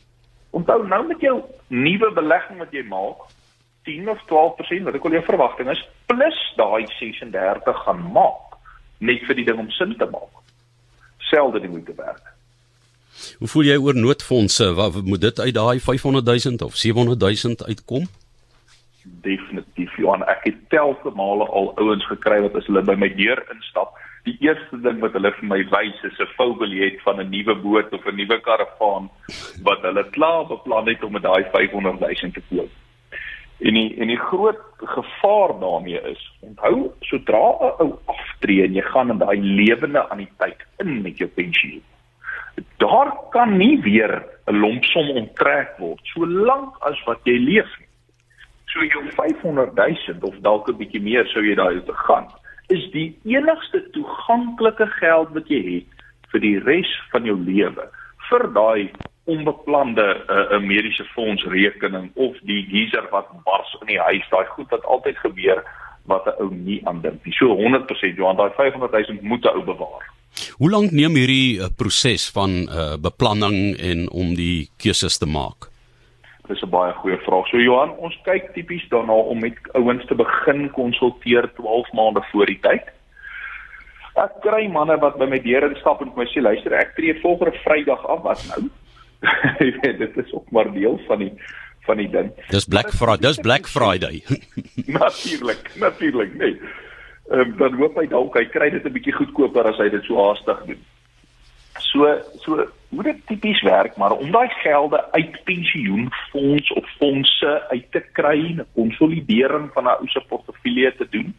Onthou 0.49 0.87
nou 0.87 1.07
met 1.07 1.19
jou 1.19 1.41
nuwe 1.67 2.11
belegging 2.11 2.57
wat 2.59 2.71
jy 2.71 2.83
maak 2.83 3.17
10 3.83 4.09
of 4.09 4.19
12% 4.25 4.83
wat 4.83 4.95
ek 4.95 5.05
al 5.05 5.11
jou 5.11 5.23
verwagting 5.23 5.69
is 5.69 5.89
plus 6.05 6.39
daai 6.55 6.85
36 6.99 7.83
gaan 7.83 8.11
maak 8.11 8.50
net 9.01 9.25
vir 9.27 9.39
die 9.39 9.47
ding 9.47 9.59
om 9.59 9.69
sin 9.77 9.95
te 9.97 10.07
maak. 10.11 10.43
Selde 11.31 11.61
die 11.63 11.69
moeite 11.71 11.95
werd. 11.97 12.23
Hoe 13.41 13.49
voel 13.53 13.69
jy 13.69 13.77
oor 13.77 13.97
noodfondse? 13.97 14.71
Wat 14.77 15.01
moet 15.05 15.21
dit 15.21 15.39
uit 15.39 15.53
daai 15.53 15.79
500 15.79 16.25
000 16.25 16.65
of 16.65 16.75
700 16.75 17.19
000 17.19 17.67
uitkom? 17.67 18.07
Definitief. 19.25 19.97
Johan, 19.97 20.25
ek 20.29 20.45
het 20.49 20.59
telke 20.73 21.13
male 21.17 21.47
al 21.49 21.71
ouens 21.81 22.05
gekry 22.09 22.41
wat 22.45 22.55
as 22.57 22.69
hulle 22.69 22.83
by 22.85 22.95
my 23.01 23.09
deur 23.17 23.41
instap, 23.53 23.97
die 24.29 24.35
eerste 24.45 24.77
ding 24.85 24.99
wat 25.01 25.15
hulle 25.17 25.31
vir 25.37 25.47
my 25.49 25.61
wys 25.73 26.03
is 26.09 26.19
'n 26.21 26.29
voubiljet 26.37 27.01
van 27.05 27.19
'n 27.19 27.29
nuwe 27.29 27.55
boot 27.65 27.93
of 27.93 28.05
'n 28.05 28.15
nuwe 28.15 28.37
karavaan 28.47 29.09
wat 29.63 29.81
hulle 29.81 30.03
klaar 30.17 30.45
beplan 30.45 30.87
het 30.87 31.03
om 31.03 31.11
met 31.11 31.23
daai 31.23 31.43
500 31.51 31.99
000 31.99 32.31
te 32.31 32.43
koop. 32.49 32.69
En 33.61 33.77
die 33.77 33.89
en 34.01 34.09
die 34.09 34.19
groot 34.19 34.59
gevaar 34.95 35.53
daarmee 35.61 36.01
is, 36.09 36.21
onthou, 36.41 36.91
sodra 37.01 37.45
'n 37.61 37.73
ou 37.83 37.99
aftree 38.05 38.63
en 38.65 38.73
jy 38.73 38.81
gaan 38.81 39.11
in 39.13 39.21
daai 39.21 39.39
lewende 39.41 40.01
anniteit 40.09 40.65
in 40.77 41.01
met 41.01 41.17
jou 41.17 41.29
pensioen. 41.29 41.83
Daar 42.77 43.13
kan 43.29 43.57
nie 43.57 43.81
weer 43.81 44.23
'n 44.47 44.59
lompsom 44.59 45.09
onttrek 45.09 45.77
word 45.77 45.99
solank 46.03 46.75
as 46.79 47.03
wat 47.05 47.19
jy 47.23 47.37
leef 47.37 47.69
nie. 47.79 47.87
So 48.65 48.83
jou 48.85 49.03
500 49.11 49.75
000 49.75 50.17
of 50.21 50.35
dalk 50.41 50.69
'n 50.69 50.77
bietjie 50.77 51.01
meer 51.01 51.25
sou 51.27 51.43
jy 51.43 51.55
daai 51.55 51.81
te 51.85 51.93
gaan 51.93 52.27
is 52.71 52.83
die 52.91 53.09
enigste 53.27 53.83
toeganklike 53.95 54.87
geld 54.99 55.33
wat 55.35 55.49
jy 55.51 55.61
het 55.65 56.03
vir 56.31 56.43
die 56.43 56.57
res 56.63 56.91
van 57.11 57.27
jou 57.27 57.35
lewe 57.35 57.87
vir 58.29 58.45
daai 58.55 58.91
onbeplande 59.23 60.23
'n 60.27 60.53
uh, 60.53 60.59
mediese 60.59 61.03
fonds 61.03 61.43
rekening 61.43 62.11
of 62.13 62.37
die 62.41 62.65
geyser 62.69 63.07
wat 63.11 63.27
bars 63.43 63.77
in 63.81 63.87
die 63.87 63.99
huis 63.99 64.29
daai 64.29 64.45
goed 64.45 64.69
wat 64.69 64.85
altyd 64.85 65.17
gebeur 65.17 65.63
wat 66.05 66.25
'n 66.25 66.41
ou 66.41 66.49
nie 66.53 66.81
aandink 66.85 67.25
nie. 67.25 67.33
So 67.33 67.55
100% 67.55 68.17
Johan 68.17 68.35
daai 68.35 68.51
500 68.55 69.07
000 69.07 69.19
moet 69.21 69.45
'n 69.45 69.55
ou 69.55 69.63
bewaar. 69.63 70.05
Hoe 70.57 70.69
lank 70.69 70.91
neem 70.91 71.15
hierdie 71.15 71.59
uh, 71.59 71.67
proses 71.77 72.29
van 72.31 72.49
uh, 72.49 72.95
beplanning 72.97 73.77
en 73.77 74.09
om 74.09 74.35
die 74.35 74.69
keuses 74.77 75.17
te 75.17 75.25
maak? 75.25 75.69
Dis 76.47 76.61
'n 76.61 76.69
baie 76.69 76.93
goeie 76.93 77.17
vraag. 77.17 77.47
So 77.47 77.57
Johan, 77.57 77.91
ons 77.97 78.17
kyk 78.23 78.53
tipies 78.53 78.87
daarna 78.89 79.13
om 79.13 79.39
met 79.39 79.57
ouens 79.73 80.05
te 80.05 80.15
begin 80.15 80.71
konsulteer 80.71 81.53
12 81.55 81.91
maande 81.91 82.23
voor 82.31 82.45
die 82.45 82.59
tyd. 82.61 82.83
Ek 84.15 84.41
kry 84.41 84.67
manne 84.67 84.97
wat 84.99 85.17
by 85.17 85.25
my 85.25 85.39
deur 85.39 85.69
instap 85.69 86.01
en 86.01 86.11
my 86.15 86.25
sê 86.25 86.41
luister, 86.41 86.73
ek 86.73 86.95
tree 86.95 87.15
volgende 87.21 87.55
Vrydag 87.63 88.05
af, 88.05 88.21
wat 88.21 88.43
nou? 88.49 88.69
dit 90.03 90.17
is 90.17 90.33
ook 90.33 90.51
maar 90.51 90.71
deel 90.73 90.99
van 91.07 91.19
die 91.19 91.33
van 91.81 91.97
die 91.97 92.09
ding. 92.09 92.31
Dis 92.49 92.65
Black 92.65 92.93
Friday, 92.93 93.17
dis 93.17 93.37
Black 93.47 93.67
Friday. 93.67 94.23
natuurlik, 95.01 95.71
natuurlik, 95.75 96.35
nee. 96.37 96.59
Ehm 97.29 97.39
um, 97.39 97.57
dan 97.57 97.73
hoop 97.79 97.95
hy 97.95 98.07
dalk 98.07 98.35
hy 98.37 98.45
kry 98.45 98.69
dit 98.69 98.85
'n 98.85 98.93
bietjie 98.93 99.15
goedkoper 99.15 99.69
as 99.69 99.77
hy 99.77 99.89
dit 99.89 100.03
so 100.03 100.17
haastig 100.19 100.65
doen. 100.65 100.81
So 101.79 102.07
so 102.43 102.65
hoe 102.89 103.03
dit 103.03 103.21
tipies 103.25 103.61
werk, 103.63 103.95
maar 103.97 104.11
om 104.11 104.31
daai 104.31 104.49
gelde 104.63 104.99
uit 105.11 105.43
pensioenfonds 105.43 106.73
of 106.73 106.89
fondse 106.97 107.51
uit 107.69 107.87
te 107.91 108.03
kry, 108.13 108.37
'n 108.37 108.65
konsolidering 108.73 109.71
van 109.73 109.83
'n 109.83 109.97
ou 110.01 110.07
se 110.07 110.21
portefeulje 110.27 110.95
te 110.97 111.07
doen 111.09 111.33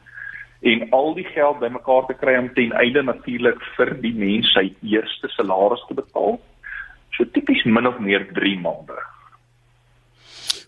en 0.62 0.90
al 0.90 1.14
die 1.14 1.26
geld 1.34 1.58
bymekaar 1.58 2.06
te 2.06 2.14
kry 2.14 2.36
om 2.38 2.52
ten 2.54 2.72
einde 2.72 3.02
natuurlik 3.02 3.62
vir 3.76 3.90
die 4.00 4.14
mens 4.14 4.52
sy 4.54 4.70
eerste 4.82 5.28
salaris 5.28 5.82
te 5.88 5.94
betaal. 5.94 6.38
So 7.16 7.24
tipies 7.24 7.64
min 7.64 7.86
of 7.86 7.98
meer 8.00 8.26
3 8.34 8.58
maande. 8.60 8.96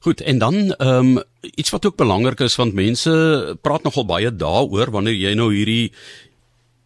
Goed, 0.04 0.20
en 0.20 0.38
dan 0.38 0.54
ehm 0.76 1.16
um, 1.16 1.22
iets 1.40 1.70
wat 1.70 1.86
ook 1.86 1.96
belangrik 1.96 2.40
is 2.40 2.56
want 2.56 2.74
mense 2.76 3.12
praat 3.62 3.82
nogal 3.82 4.04
baie 4.04 4.30
daaroor 4.36 4.90
wanneer 4.90 5.16
jy 5.16 5.32
nou 5.34 5.48
hierdie 5.52 5.92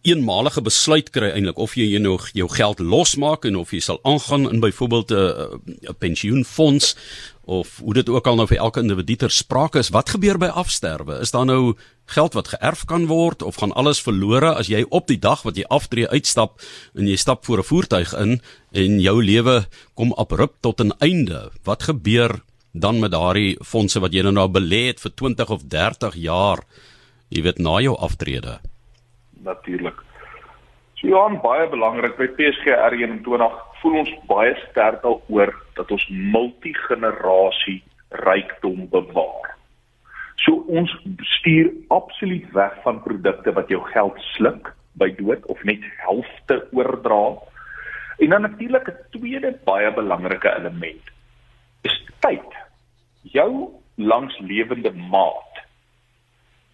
eenmalige 0.07 0.61
besluit 0.63 1.09
kry 1.11 1.31
eintlik 1.33 1.57
of 1.59 1.73
jy 1.75 1.97
nog 1.99 2.29
jou 2.33 2.47
geld 2.51 2.79
losmaak 2.79 3.45
en 3.45 3.57
of 3.59 3.73
jy 3.75 3.81
sal 3.83 3.99
aangaan 4.07 4.47
in 4.49 4.61
byvoorbeeld 4.63 5.11
'n 5.11 5.59
'n 5.89 5.95
pensioenfonds 5.99 6.95
of 7.49 7.79
hoe 7.83 7.93
dit 7.93 8.09
ook 8.09 8.27
al 8.27 8.35
nou 8.35 8.47
vir 8.47 8.57
elke 8.57 8.79
individu 8.79 9.15
ter 9.15 9.31
sprake 9.31 9.79
is. 9.79 9.89
Wat 9.89 10.09
gebeur 10.09 10.37
by 10.37 10.45
afsterwe? 10.45 11.19
Is 11.19 11.31
daar 11.31 11.45
nou 11.45 11.75
geld 12.05 12.33
wat 12.33 12.47
geërf 12.47 12.85
kan 12.85 13.07
word 13.07 13.41
of 13.41 13.55
gaan 13.55 13.73
alles 13.73 14.01
verlore 14.01 14.53
as 14.53 14.67
jy 14.67 14.85
op 14.89 15.07
die 15.07 15.19
dag 15.19 15.41
wat 15.41 15.55
jy 15.57 15.65
aftree 15.67 16.07
uitstap 16.07 16.61
en 16.93 17.07
jy 17.07 17.15
stap 17.15 17.45
voor 17.45 17.57
'n 17.57 17.63
voertuig 17.63 18.13
in 18.13 18.41
en 18.71 18.99
jou 18.99 19.23
lewe 19.23 19.67
kom 19.93 20.13
abrupt 20.13 20.61
tot 20.61 20.79
'n 20.81 20.93
einde? 20.99 21.51
Wat 21.63 21.83
gebeur 21.83 22.41
dan 22.73 22.99
met 22.99 23.11
daardie 23.11 23.57
fondse 23.65 23.99
wat 23.99 24.13
jy 24.13 24.21
nou 24.21 24.33
nou 24.33 24.47
belê 24.47 24.87
het 24.87 24.99
vir 24.99 25.11
20 25.15 25.49
of 25.49 25.61
30 25.63 26.15
jaar 26.15 26.63
jy 27.29 27.41
weet 27.41 27.57
na 27.57 27.79
jou 27.81 27.95
aftrede 27.97 28.59
natuurlik. 29.43 29.99
So 30.99 31.07
ja, 31.07 31.27
baie 31.43 31.67
belangrik 31.71 32.17
by 32.19 32.27
PSG 32.35 32.73
R21 32.75 33.45
voel 33.81 34.01
ons 34.01 34.11
baie 34.27 34.55
sterk 34.65 34.99
daaroor 35.05 35.53
dat 35.77 35.91
ons 35.95 36.05
multigenerasie 36.09 37.79
rykdom 38.25 38.87
bewaar. 38.91 39.55
So 40.43 40.63
ons 40.67 40.91
stuur 41.37 41.71
absoluut 41.95 42.51
weg 42.55 42.75
van 42.83 43.01
produkte 43.03 43.53
wat 43.55 43.71
jou 43.71 43.79
geld 43.93 44.19
sluk 44.35 44.73
by 44.99 45.11
dood 45.15 45.45
of 45.51 45.63
net 45.67 45.83
helfte 46.03 46.59
oordra. 46.75 47.39
En 48.19 48.35
dan 48.35 48.41
natuurlik 48.41 48.87
'n 48.87 48.99
tweede 49.15 49.51
baie 49.63 49.91
belangrike 49.93 50.51
element 50.59 51.03
is 51.81 51.95
tyd. 52.19 52.51
Jou 53.23 53.69
langslewende 53.95 54.91
maat 54.91 55.48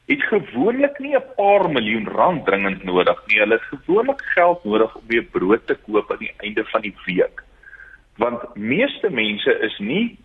het 0.05 0.21
gewoonlik 0.23 0.99
nie 0.99 1.15
'n 1.15 1.33
paar 1.35 1.69
miljoen 1.69 2.07
rand 2.07 2.45
dringend 2.45 2.83
nodig 2.83 3.23
nie. 3.27 3.39
Hulle 3.39 3.53
het 3.53 3.81
gewoonlik 3.81 4.21
geld 4.21 4.63
nodig 4.63 4.95
om 4.95 5.03
weer 5.07 5.23
brood 5.23 5.67
te 5.67 5.75
koop 5.75 6.11
aan 6.11 6.17
die 6.17 6.33
einde 6.37 6.65
van 6.65 6.81
die 6.81 6.95
week. 7.05 7.43
Want 8.17 8.55
meeste 8.55 9.09
mense 9.09 9.59
is 9.59 9.77
nie 9.79 10.17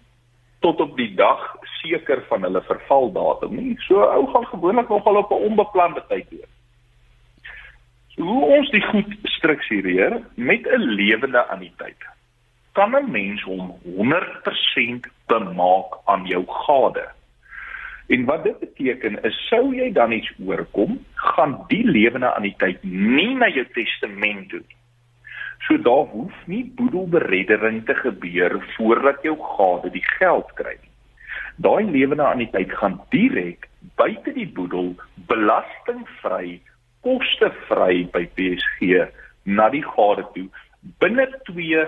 tot 0.60 0.80
op 0.80 0.96
die 0.96 1.14
dag 1.14 1.56
seker 1.62 2.24
van 2.28 2.42
hulle 2.42 2.62
vervaldatum 2.62 3.54
nie. 3.56 3.74
So 3.78 4.00
ou 4.00 4.26
gaan 4.26 4.46
gewoonlik 4.46 4.88
nogal 4.88 5.16
op 5.16 5.30
'n 5.30 5.44
onbeplande 5.48 6.04
tyd 6.08 6.30
doen. 6.30 6.50
So 8.08 8.22
hoe 8.22 8.44
ons 8.44 8.70
die 8.70 8.82
goed 8.82 9.16
struktureer 9.22 10.22
met 10.34 10.66
'n 10.66 10.80
lewende 10.80 11.46
anniteit. 11.46 12.02
Kan 12.72 12.96
'n 12.96 13.10
mens 13.10 13.42
hom 13.42 13.78
100% 13.84 15.06
bemaak 15.26 15.98
aan 16.04 16.26
jou 16.26 16.44
gade? 16.46 17.08
En 18.10 18.24
wat 18.24 18.42
dit 18.42 18.58
beteken 18.58 19.22
is 19.22 19.36
sou 19.46 19.70
jy 19.74 19.92
dan 19.94 20.12
iets 20.12 20.30
oorkom, 20.42 20.96
gaan 21.14 21.52
die 21.70 21.84
lewende 21.86 22.32
aan 22.34 22.42
die 22.48 22.56
tyd 22.58 22.82
nie 22.82 23.34
na 23.38 23.46
jou 23.54 23.62
testament 23.76 24.48
toe 24.50 24.58
nie. 24.64 24.78
So 25.66 25.78
daar 25.78 26.08
hoef 26.10 26.34
nie 26.50 26.64
boedelbereddering 26.74 27.84
te 27.86 27.94
gebeur 27.94 28.56
voordat 28.74 29.22
jou 29.22 29.36
gade 29.38 29.92
die 29.94 30.02
geld 30.18 30.50
kry 30.58 30.74
nie. 30.80 30.90
Daai 31.62 31.84
lewende 31.86 32.26
aan 32.26 32.42
die 32.42 32.50
tyd 32.50 32.74
gaan 32.82 32.98
direk 33.14 33.68
buite 34.00 34.34
die 34.34 34.48
boedel 34.58 34.94
belastingvry, 35.30 36.58
kostevry 37.06 38.08
by 38.10 38.26
PSG 38.34 39.06
na 39.46 39.70
die 39.70 39.86
gade 39.86 40.26
toe. 40.34 40.48
Binne 40.98 41.30
2 41.46 41.86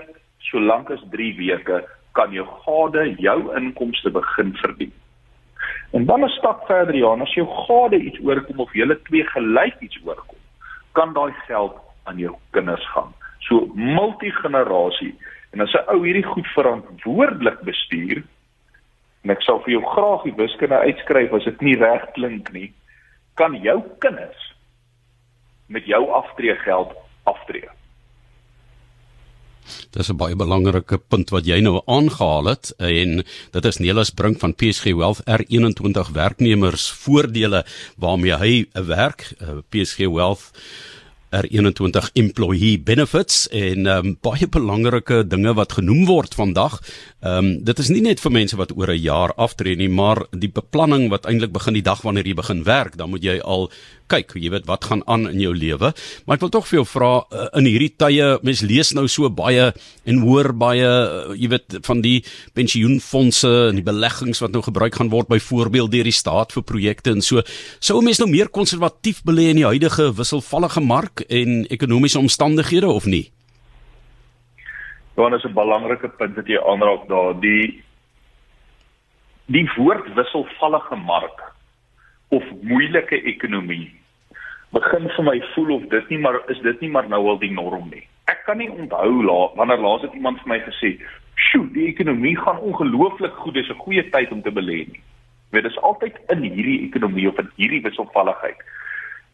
solank 0.53 0.95
as 0.95 1.03
3 1.11 1.33
weke 1.43 1.83
kan 2.15 2.31
jou 2.31 2.47
gade 2.63 3.09
jou 3.19 3.39
inkomste 3.59 4.13
begin 4.13 4.55
verdien. 4.63 4.93
En 5.91 6.05
dan 6.05 6.23
'n 6.23 6.29
stap 6.29 6.65
verder 6.65 6.95
ja, 6.95 7.13
as 7.21 7.33
jou 7.33 7.47
gade 7.47 7.97
iets 7.97 8.19
oorkom 8.19 8.59
of 8.59 8.73
julle 8.73 9.01
twee 9.01 9.23
gelyk 9.23 9.75
iets 9.79 9.99
oorkom, 10.03 10.39
kan 10.91 11.13
daai 11.13 11.33
geld 11.47 11.75
aan 12.03 12.17
jou 12.17 12.35
kinders 12.49 12.89
gaan. 12.91 13.13
So 13.39 13.71
multigenerasie. 13.73 15.15
En 15.51 15.61
as 15.61 15.73
'n 15.73 15.89
ou 15.89 16.05
hierdie 16.05 16.25
goed 16.25 16.47
verantwoordelik 16.47 17.61
bestuur, 17.61 18.23
en 19.23 19.29
ek 19.29 19.41
sal 19.41 19.61
vir 19.63 19.71
jou 19.71 19.83
graag 19.85 20.23
die 20.23 20.35
wiskunde 20.35 20.77
uitskryf 20.77 21.33
as 21.33 21.43
dit 21.43 21.61
nie 21.61 21.77
reg 21.79 22.11
klink 22.11 22.51
nie, 22.51 22.73
kan 23.33 23.55
jou 23.61 23.83
kinders 23.99 24.53
met 25.67 25.85
jou 25.85 26.09
aftreegeld 26.11 26.91
aftree. 27.23 27.69
Dis 29.91 30.09
'n 30.09 30.17
baie 30.17 30.35
belangrike 30.35 30.97
punt 30.97 31.29
wat 31.29 31.45
jy 31.45 31.59
nou 31.61 31.81
aangehaal 31.85 32.45
het 32.45 32.73
en 32.77 33.23
dit 33.51 33.65
is 33.65 33.77
Nelis 33.77 34.11
Brink 34.11 34.39
van 34.39 34.53
PSG 34.53 34.93
Wealth 34.93 35.21
R21 35.25 36.11
werknemers 36.11 36.91
voordele 36.91 37.65
waarmee 37.97 38.37
hy 38.37 38.65
'n 38.73 38.85
werk 38.85 39.33
eh, 39.39 39.61
PSG 39.69 40.07
Wealth 40.07 40.51
R21 41.33 42.11
employee 42.13 42.77
benefits 42.79 43.47
en 43.49 43.87
um, 43.89 44.11
baie 44.21 44.47
belangrike 44.47 45.23
dinge 45.27 45.53
wat 45.57 45.73
genoem 45.79 46.05
word 46.05 46.35
vandag. 46.37 46.77
Ehm 47.23 47.37
um, 47.37 47.63
dit 47.63 47.79
is 47.79 47.87
nie 47.87 48.01
net 48.03 48.19
vir 48.19 48.31
mense 48.35 48.57
wat 48.59 48.73
oor 48.75 48.91
'n 48.91 48.99
jaar 48.99 49.31
aftree 49.39 49.77
nie, 49.79 49.87
maar 49.87 50.25
die 50.31 50.51
beplanning 50.51 51.09
wat 51.09 51.25
eintlik 51.25 51.53
begin 51.53 51.73
die 51.73 51.81
dag 51.81 52.01
wanneer 52.01 52.27
jy 52.27 52.33
begin 52.35 52.63
werk, 52.63 52.97
dan 52.97 53.09
moet 53.09 53.23
jy 53.23 53.39
al 53.39 53.71
kyk, 54.07 54.33
jy 54.35 54.49
weet 54.49 54.65
wat 54.67 54.83
gaan 54.83 55.03
aan 55.07 55.29
in 55.29 55.39
jou 55.39 55.53
lewe. 55.55 55.93
Maar 56.25 56.35
ek 56.35 56.41
wil 56.41 56.49
tog 56.49 56.67
vir 56.67 56.77
jou 56.79 56.85
vra 56.85 57.23
uh, 57.31 57.47
in 57.55 57.65
hierdie 57.65 57.93
tye, 57.95 58.39
mens 58.43 58.61
lees 58.61 58.91
nou 58.91 59.07
so 59.07 59.29
baie 59.29 59.71
en 60.03 60.19
hoor 60.19 60.51
baie, 60.53 60.83
uh, 60.83 61.31
jy 61.35 61.47
weet 61.47 61.77
van 61.87 62.01
die 62.01 62.23
pensioenfonde 62.53 63.69
en 63.69 63.75
die 63.75 63.87
beleggings 63.87 64.41
wat 64.43 64.51
nou 64.51 64.61
gebruik 64.61 64.95
gaan 64.95 65.09
word 65.09 65.27
byvoorbeeld 65.27 65.91
deur 65.91 66.03
die 66.03 66.11
staat 66.11 66.51
vir 66.51 66.63
projekte 66.63 67.11
en 67.11 67.21
so. 67.21 67.41
Sou 67.79 68.01
mense 68.01 68.19
nou 68.19 68.29
meer 68.31 68.49
konservatief 68.49 69.23
belê 69.23 69.47
in 69.49 69.55
die 69.63 69.69
huidige 69.69 70.11
wisselvallige 70.11 70.81
mark 70.81 71.23
en 71.29 71.63
ekonomiese 71.69 72.19
omstandighede 72.19 72.87
of 72.87 73.05
nie? 73.05 73.31
Dan 75.15 75.33
is 75.33 75.43
'n 75.43 75.53
belangrike 75.53 76.09
punt 76.09 76.35
wat 76.35 76.47
jy 76.47 76.59
aanraak 76.59 77.07
daar, 77.07 77.39
die 77.39 77.83
die 79.45 79.69
woord 79.75 80.13
wisselvallige 80.13 80.95
mark 80.95 81.53
of 82.29 82.43
moeilike 82.61 83.21
ekonomie 83.23 83.91
begin 84.73 85.09
vir 85.15 85.25
my 85.27 85.35
voel 85.53 85.75
of 85.75 85.83
dit 85.91 86.09
nie 86.09 86.17
maar 86.17 86.39
is 86.49 86.61
dit 86.65 86.79
nie 86.81 86.89
maar 86.89 87.07
nou 87.09 87.21
al 87.29 87.39
die 87.39 87.51
norm 87.51 87.89
nie. 87.89 88.07
Ek 88.31 88.41
kan 88.47 88.57
nie 88.57 88.69
onthou 88.71 89.23
la, 89.23 89.39
wanneer 89.59 89.83
laas 89.83 90.01
het 90.01 90.15
iemand 90.17 90.39
vir 90.41 90.49
my 90.49 90.59
gesê, 90.59 90.97
"Sjoe, 91.35 91.67
die 91.73 91.87
ekonomie 91.87 92.37
gaan 92.37 92.57
ongelooflik 92.57 93.33
goed, 93.33 93.53
dis 93.53 93.69
'n 93.69 93.83
goeie 93.85 94.09
tyd 94.09 94.31
om 94.31 94.41
te 94.41 94.51
belê 94.51 94.87
nie." 94.87 95.03
Dit 95.51 95.65
is 95.65 95.77
altyd 95.77 96.17
in 96.29 96.41
hierdie 96.41 96.81
ekonomie 96.87 97.27
of 97.27 97.37
in 97.39 97.49
hierdie 97.55 97.81
wisselvalligheid. 97.81 98.57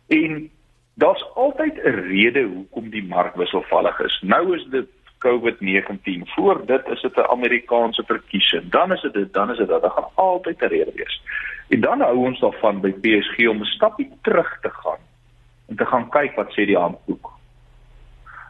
En 0.08 0.50
daar's 0.96 1.24
altyd 1.36 1.76
'n 1.84 2.00
rede 2.12 2.44
hoekom 2.44 2.90
die 2.90 3.04
mark 3.04 3.36
wisselvallig 3.36 4.00
is. 4.00 4.20
Nou 4.22 4.56
is 4.56 4.66
dit 4.72 4.88
COVID-19. 5.26 6.28
Voor 6.36 6.66
dit 6.66 6.88
is 6.88 7.02
dit 7.02 7.16
'n 7.16 7.32
Amerikaanse 7.32 8.04
verkiesing. 8.04 8.72
Dan 8.72 8.92
is 8.92 9.02
dit 9.02 9.14
dit, 9.14 9.34
dan 9.34 9.52
is 9.52 9.58
dit 9.58 9.68
dat. 9.68 9.82
Dit 9.82 9.92
gaan 9.92 10.10
altyd 10.16 10.62
'n 10.62 10.66
rede 10.66 10.92
wees. 10.96 11.22
En 11.70 11.82
dan 11.82 12.02
hou 12.02 12.18
ons 12.18 12.40
daarvan 12.40 12.82
by 12.82 12.92
PSG 12.92 13.48
om 13.48 13.62
'n 13.62 13.66
stapie 13.66 14.12
terug 14.22 14.60
te 14.62 14.70
gaan 14.70 15.02
en 15.68 15.76
te 15.76 15.86
gaan 15.86 16.10
kyk 16.10 16.36
wat 16.36 16.50
sê 16.50 16.66
die 16.66 16.78
handboek. 16.78 17.32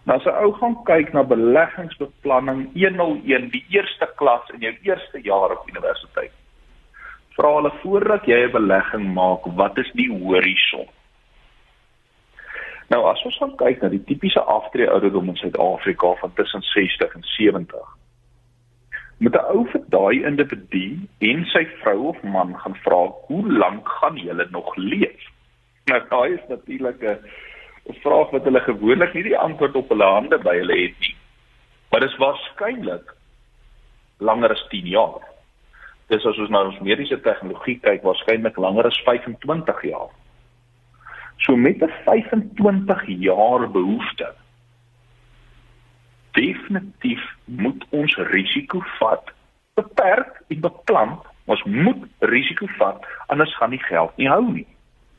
Nou 0.03 0.19
as 0.19 0.25
'n 0.25 0.39
ou 0.43 0.53
gaan 0.53 0.83
kyk 0.83 1.13
na 1.13 1.23
beleggingsbeplanning 1.23 2.69
101, 2.73 3.49
die 3.49 3.65
eerste 3.69 4.09
klas 4.15 4.49
in 4.53 4.59
jou 4.59 4.75
eerste 4.81 5.21
jaar 5.21 5.51
op 5.51 5.67
universiteit. 5.69 6.31
Vra 7.29 7.53
hulle 7.55 7.71
voordat 7.81 8.25
jy 8.25 8.39
'n 8.45 8.51
belegging 8.51 9.13
maak, 9.13 9.45
wat 9.45 9.77
is 9.77 9.91
die 9.93 10.09
horison? 10.11 10.88
Nou 12.89 13.03
as 13.05 13.22
ons 13.27 13.38
gaan 13.38 13.55
kyk 13.58 13.81
na 13.81 13.89
die 13.93 14.03
tipiese 14.10 14.41
aftree 14.41 14.89
ouderdom 14.89 15.29
in 15.29 15.38
Suid-Afrika 15.38 16.15
van 16.22 16.34
tussen 16.34 16.62
60 16.62 17.15
en 17.15 17.25
70. 17.36 17.89
Met 19.19 19.36
'n 19.36 19.46
ou 19.53 19.65
vir 19.72 19.81
daai 19.93 20.25
individu 20.25 20.98
en 21.19 21.46
sy 21.46 21.65
vrou 21.81 22.08
of 22.13 22.24
man 22.24 22.55
gaan 22.60 22.75
vra, 22.75 23.01
"Hoe 23.27 23.51
lank 23.51 23.88
gaan 23.88 24.17
julle 24.17 24.48
nog 24.51 24.75
leef?" 24.75 25.22
Nou 25.86 26.01
daai 26.10 26.34
is 26.34 26.48
natuurlik 26.50 27.01
'n 27.03 27.19
vraag 28.01 28.29
wat 28.29 28.43
hulle 28.43 28.60
gewoonlik 28.60 29.13
nie 29.13 29.24
die 29.24 29.38
antwoord 29.38 29.75
op 29.75 29.89
hulle 29.89 30.05
hande 30.05 30.38
by 30.38 30.55
hulle 30.58 30.77
het 30.81 31.00
nie. 31.00 31.15
Maar 31.91 32.00
dit 32.00 32.10
is 32.10 32.17
waarskynlik 32.17 33.15
langer 34.17 34.51
as 34.51 34.67
10 34.69 34.86
jaar. 34.86 35.22
Dis 36.08 36.25
as 36.25 36.38
ons 36.38 36.50
na 36.50 36.63
ons 36.63 36.79
mediese 36.79 37.22
tegnologie 37.22 37.79
kyk, 37.79 38.03
waarskynlik 38.03 38.58
langer 38.58 38.86
as 38.86 39.01
25 39.05 39.81
jaar. 39.81 40.10
So 41.39 41.55
met 41.55 41.81
'n 41.81 41.91
25 42.05 43.03
jaar 43.08 43.72
behoefte 43.72 44.34
definitief 46.31 47.22
moet 47.46 47.86
ons 47.89 48.15
risiko 48.15 48.79
vat 49.00 49.31
beperk 49.74 50.41
en 50.48 50.60
beplan 50.60 51.19
ons 51.46 51.63
moet 51.63 52.03
risiko 52.19 52.67
vat 52.77 53.05
anders 53.27 53.55
gaan 53.58 53.74
die 53.75 53.84
geld 53.84 54.17
nie 54.17 54.29
hou 54.29 54.43
nie. 54.51 54.67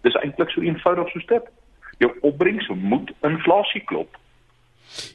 Dis 0.07 0.17
eintlik 0.23 0.51
so 0.51 0.61
eenvoudig 0.61 1.09
soos 1.09 1.27
dit. 1.27 1.51
Jou 1.99 2.13
opbrengs 2.21 2.69
moet 2.69 3.13
inflasie 3.27 3.83
klop 3.85 4.20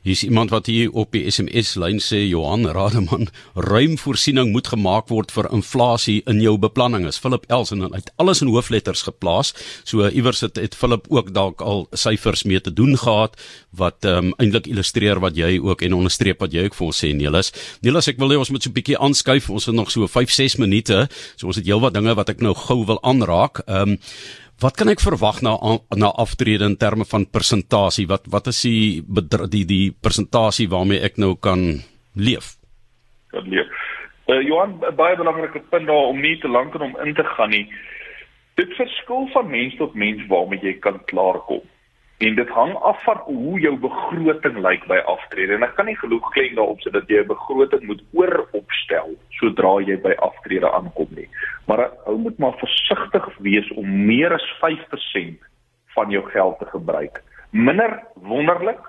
Hier 0.02 0.14
is 0.14 0.24
iemand 0.24 0.50
wat 0.50 0.66
hier 0.66 0.92
op 0.92 1.12
die 1.16 1.24
SMS 1.32 1.76
lyn 1.76 2.00
sê 2.04 2.22
Johan 2.28 2.68
Rademan, 2.76 3.28
ruim 3.56 3.98
voorsiening 3.98 4.52
moet 4.54 4.68
gemaak 4.72 5.10
word 5.12 5.34
vir 5.36 5.50
inflasie 5.54 6.22
in 6.30 6.42
jou 6.44 6.56
beplanning. 6.62 7.08
Is 7.10 7.20
Philip 7.22 7.46
Elsen 7.52 7.84
en 7.86 7.94
uit 7.94 8.12
alles 8.22 8.42
in 8.42 8.52
hoofletters 8.54 9.06
geplaas. 9.08 9.54
So 9.84 10.08
iewers 10.08 10.42
het, 10.46 10.60
het 10.62 10.76
Philip 10.76 11.08
ook 11.10 11.34
dalk 11.34 11.62
al 11.62 11.88
syfers 11.94 12.44
mee 12.44 12.62
te 12.62 12.74
doen 12.74 12.98
gehad 12.98 13.36
wat 13.76 14.06
ehm 14.06 14.32
um, 14.32 14.34
eintlik 14.40 14.68
illustreer 14.72 15.20
wat 15.20 15.36
jy 15.38 15.58
ook 15.60 15.82
en 15.86 15.94
onderstreep 15.98 16.40
wat 16.44 16.54
jy 16.54 16.66
ook 16.68 16.78
vir 16.78 16.88
ons 16.88 17.04
sê 17.04 17.12
Nelis. 17.16 17.52
Nelis, 17.82 18.08
ek 18.12 18.20
wil 18.22 18.34
hê 18.34 18.40
ons 18.40 18.52
moet 18.52 18.64
so 18.64 18.70
'n 18.70 18.78
bietjie 18.78 18.98
aanskuif. 18.98 19.50
Ons 19.50 19.66
het 19.66 19.76
nog 19.76 19.92
so 19.92 20.08
5-6 20.08 20.58
minute. 20.58 21.08
So 21.36 21.48
ons 21.48 21.56
het 21.56 21.66
heelwat 21.66 21.94
dinge 21.94 22.16
wat 22.16 22.30
ek 22.30 22.42
nou 22.42 22.54
gou 22.54 22.86
wil 22.86 23.00
aanraak. 23.04 23.64
Ehm 23.68 23.96
um, 23.96 24.00
Wat 24.64 24.78
kan 24.80 24.88
ek 24.88 25.04
verwag 25.04 25.42
na 25.44 25.58
na 26.00 26.10
aftrede 26.16 26.64
in 26.64 26.78
terme 26.80 27.04
van 27.06 27.28
persentasie? 27.28 28.08
Wat 28.08 28.30
wat 28.32 28.48
is 28.48 28.62
die 28.64 29.04
die 29.52 29.66
die 29.68 29.92
persentasie 29.92 30.70
waarmee 30.72 31.04
ek 31.04 31.20
nou 31.20 31.36
kan 31.36 31.84
leef? 32.16 32.56
Kan 33.36 33.50
leef. 33.52 33.68
Uh, 34.26 34.42
Johan, 34.42 34.80
baie 34.96 35.18
belangrike 35.20 35.60
punt 35.70 35.86
daar 35.86 36.10
om 36.10 36.22
nie 36.22 36.38
te 36.40 36.50
lank 36.50 36.74
en 36.74 36.88
om 36.88 36.96
in 37.04 37.14
te 37.14 37.24
gaan 37.36 37.52
nie. 37.52 37.68
Dit 38.56 38.72
verskil 38.80 39.28
van 39.34 39.52
mens 39.52 39.76
tot 39.78 39.94
mens 39.94 40.24
waarmee 40.32 40.64
jy 40.64 40.80
kan 40.80 41.04
klaarkom. 41.12 41.62
En 42.18 42.36
dit 42.36 42.50
hang 42.50 42.74
af 42.76 43.04
van 43.04 43.18
hoe 43.26 43.60
jou 43.60 43.76
begroting 43.78 44.58
lyk 44.64 44.86
by 44.88 45.02
aftrede. 45.04 45.54
En 45.54 45.64
ek 45.68 45.76
kan 45.76 45.86
nie 45.86 45.98
geloof 46.00 46.30
klem 46.32 46.56
daarop 46.56 46.80
sê 46.80 46.92
dat 46.92 47.10
jy 47.12 47.20
'n 47.24 47.28
begroting 47.28 47.84
moet 47.84 48.04
ooropstel 48.14 49.16
sodra 49.40 49.80
jy 49.84 49.98
by 50.02 50.14
aftrede 50.24 50.72
aankom 50.72 51.12
nie. 51.16 51.28
Maar 51.68 51.92
ou 52.06 52.18
moet 52.18 52.38
maar 52.38 52.56
versigtig 52.58 53.28
wees 53.40 53.70
om 53.72 54.06
meer 54.06 54.34
as 54.34 54.48
5% 54.62 55.40
van 55.96 56.10
jou 56.10 56.24
geld 56.32 56.60
te 56.60 56.66
gebruik. 56.66 57.24
Minder 57.52 58.04
wonderlik, 58.16 58.80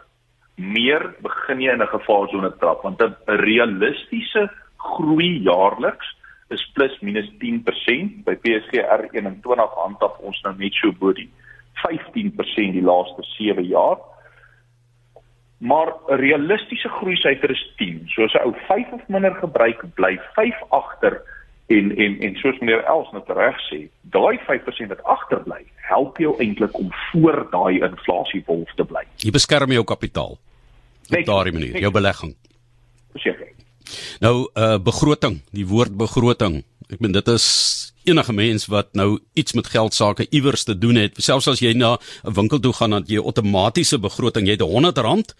meer 0.56 1.14
begin 1.20 1.60
jy 1.60 1.72
in 1.72 1.82
'n 1.82 1.86
gevaarsone 1.86 2.56
trap 2.58 2.82
want 2.82 3.02
'n 3.02 3.16
realistiese 3.26 4.50
groei 4.76 5.42
jaarliks 5.42 6.16
is 6.48 6.70
plus 6.74 6.94
minus 7.00 7.28
10% 7.38 8.24
by 8.24 8.34
PSG 8.34 8.78
R21 8.80 9.58
handhaf 9.74 10.18
ons 10.18 10.40
nou 10.42 10.54
net 10.56 10.74
so 10.74 10.92
bo 10.92 11.12
die 11.12 11.30
15% 11.84 12.76
die 12.76 12.84
laaste 12.84 13.22
7 13.22 13.64
jaar. 13.64 13.98
Maar 15.58 15.88
'n 16.08 16.20
realistiese 16.20 16.88
groei 16.88 17.16
syfer 17.16 17.50
is 17.50 17.72
10. 17.76 18.02
So 18.08 18.24
as 18.24 18.34
'n 18.34 18.46
ou 18.46 18.54
5 18.68 18.92
of 18.92 19.08
minder 19.08 19.34
gebruik, 19.34 19.94
bly 19.94 20.18
5 20.34 20.62
agter 20.68 21.22
en 21.66 21.96
en 21.96 22.20
en 22.20 22.36
soos 22.36 22.58
meneer 22.58 22.84
Els 22.84 23.10
net 23.12 23.28
reg 23.28 23.58
sê, 23.70 23.88
daai 24.14 24.38
5% 24.46 24.88
wat 24.88 25.02
agterbly, 25.02 25.64
help 25.90 26.18
jou 26.22 26.34
eintlik 26.38 26.78
om 26.78 26.92
voor 27.10 27.46
daai 27.50 27.80
inflasiewolf 27.80 28.74
te 28.74 28.84
bly. 28.84 29.02
Jy 29.16 29.30
beskerm 29.30 29.72
jou 29.72 29.84
kapitaal. 29.84 30.38
Op 31.10 31.24
daardie 31.24 31.52
manier, 31.52 31.78
jou 31.80 31.92
belegging. 31.94 32.36
Verseker. 33.12 33.50
Nou 34.20 34.48
uh 34.54 34.78
begroting, 34.82 35.40
die 35.54 35.66
woord 35.66 35.96
begroting. 35.96 36.62
Ek 36.90 36.98
bedoel 36.98 37.18
dit 37.20 37.28
is 37.34 37.46
enige 38.06 38.32
mens 38.32 38.66
wat 38.72 38.94
nou 38.94 39.18
iets 39.34 39.54
met 39.58 39.66
geld 39.66 39.94
sake 39.94 40.26
iewers 40.30 40.64
te 40.64 40.78
doen 40.78 40.96
het, 40.96 41.18
selfs 41.22 41.48
as 41.48 41.60
jy 41.60 41.72
na 41.74 41.98
'n 42.24 42.34
winkel 42.34 42.60
toe 42.60 42.72
gaan 42.72 42.90
dat 42.90 43.08
jy 43.08 43.18
outomatiese 43.18 43.98
begroting, 43.98 44.46
jy 44.46 44.56
het 44.56 44.62
R100 44.62 45.34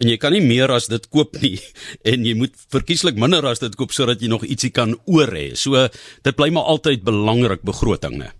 en 0.00 0.08
jy 0.08 0.16
kan 0.16 0.32
nie 0.32 0.42
meer 0.42 0.70
as 0.70 0.86
dit 0.86 1.08
koop 1.08 1.36
nie 1.42 1.58
en 2.10 2.24
jy 2.24 2.34
moet 2.34 2.54
verkieslik 2.70 3.16
minder 3.16 3.44
as 3.46 3.58
dit 3.58 3.74
koop 3.74 3.90
sodat 3.90 4.20
jy 4.20 4.28
nog 4.28 4.44
ietsie 4.44 4.70
kan 4.70 4.96
oor 5.06 5.28
hê. 5.28 5.54
So 5.54 5.88
dit 6.22 6.36
bly 6.36 6.50
maar 6.50 6.64
altyd 6.64 7.04
belangrik 7.04 7.62
begroting, 7.62 8.18
né? 8.18 8.32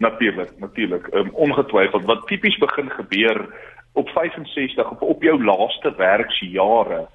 Natuurlik, 0.00 0.58
natuurlik. 0.58 1.10
Um, 1.12 1.30
ongetwyfeld 1.34 2.06
wat 2.08 2.26
tipies 2.26 2.56
begin 2.58 2.88
gebeur 2.90 3.44
op 3.92 4.08
65 4.08 4.90
of 4.90 5.00
op 5.00 5.22
jou 5.22 5.36
laaste 5.44 5.92
werksjare 5.96 7.08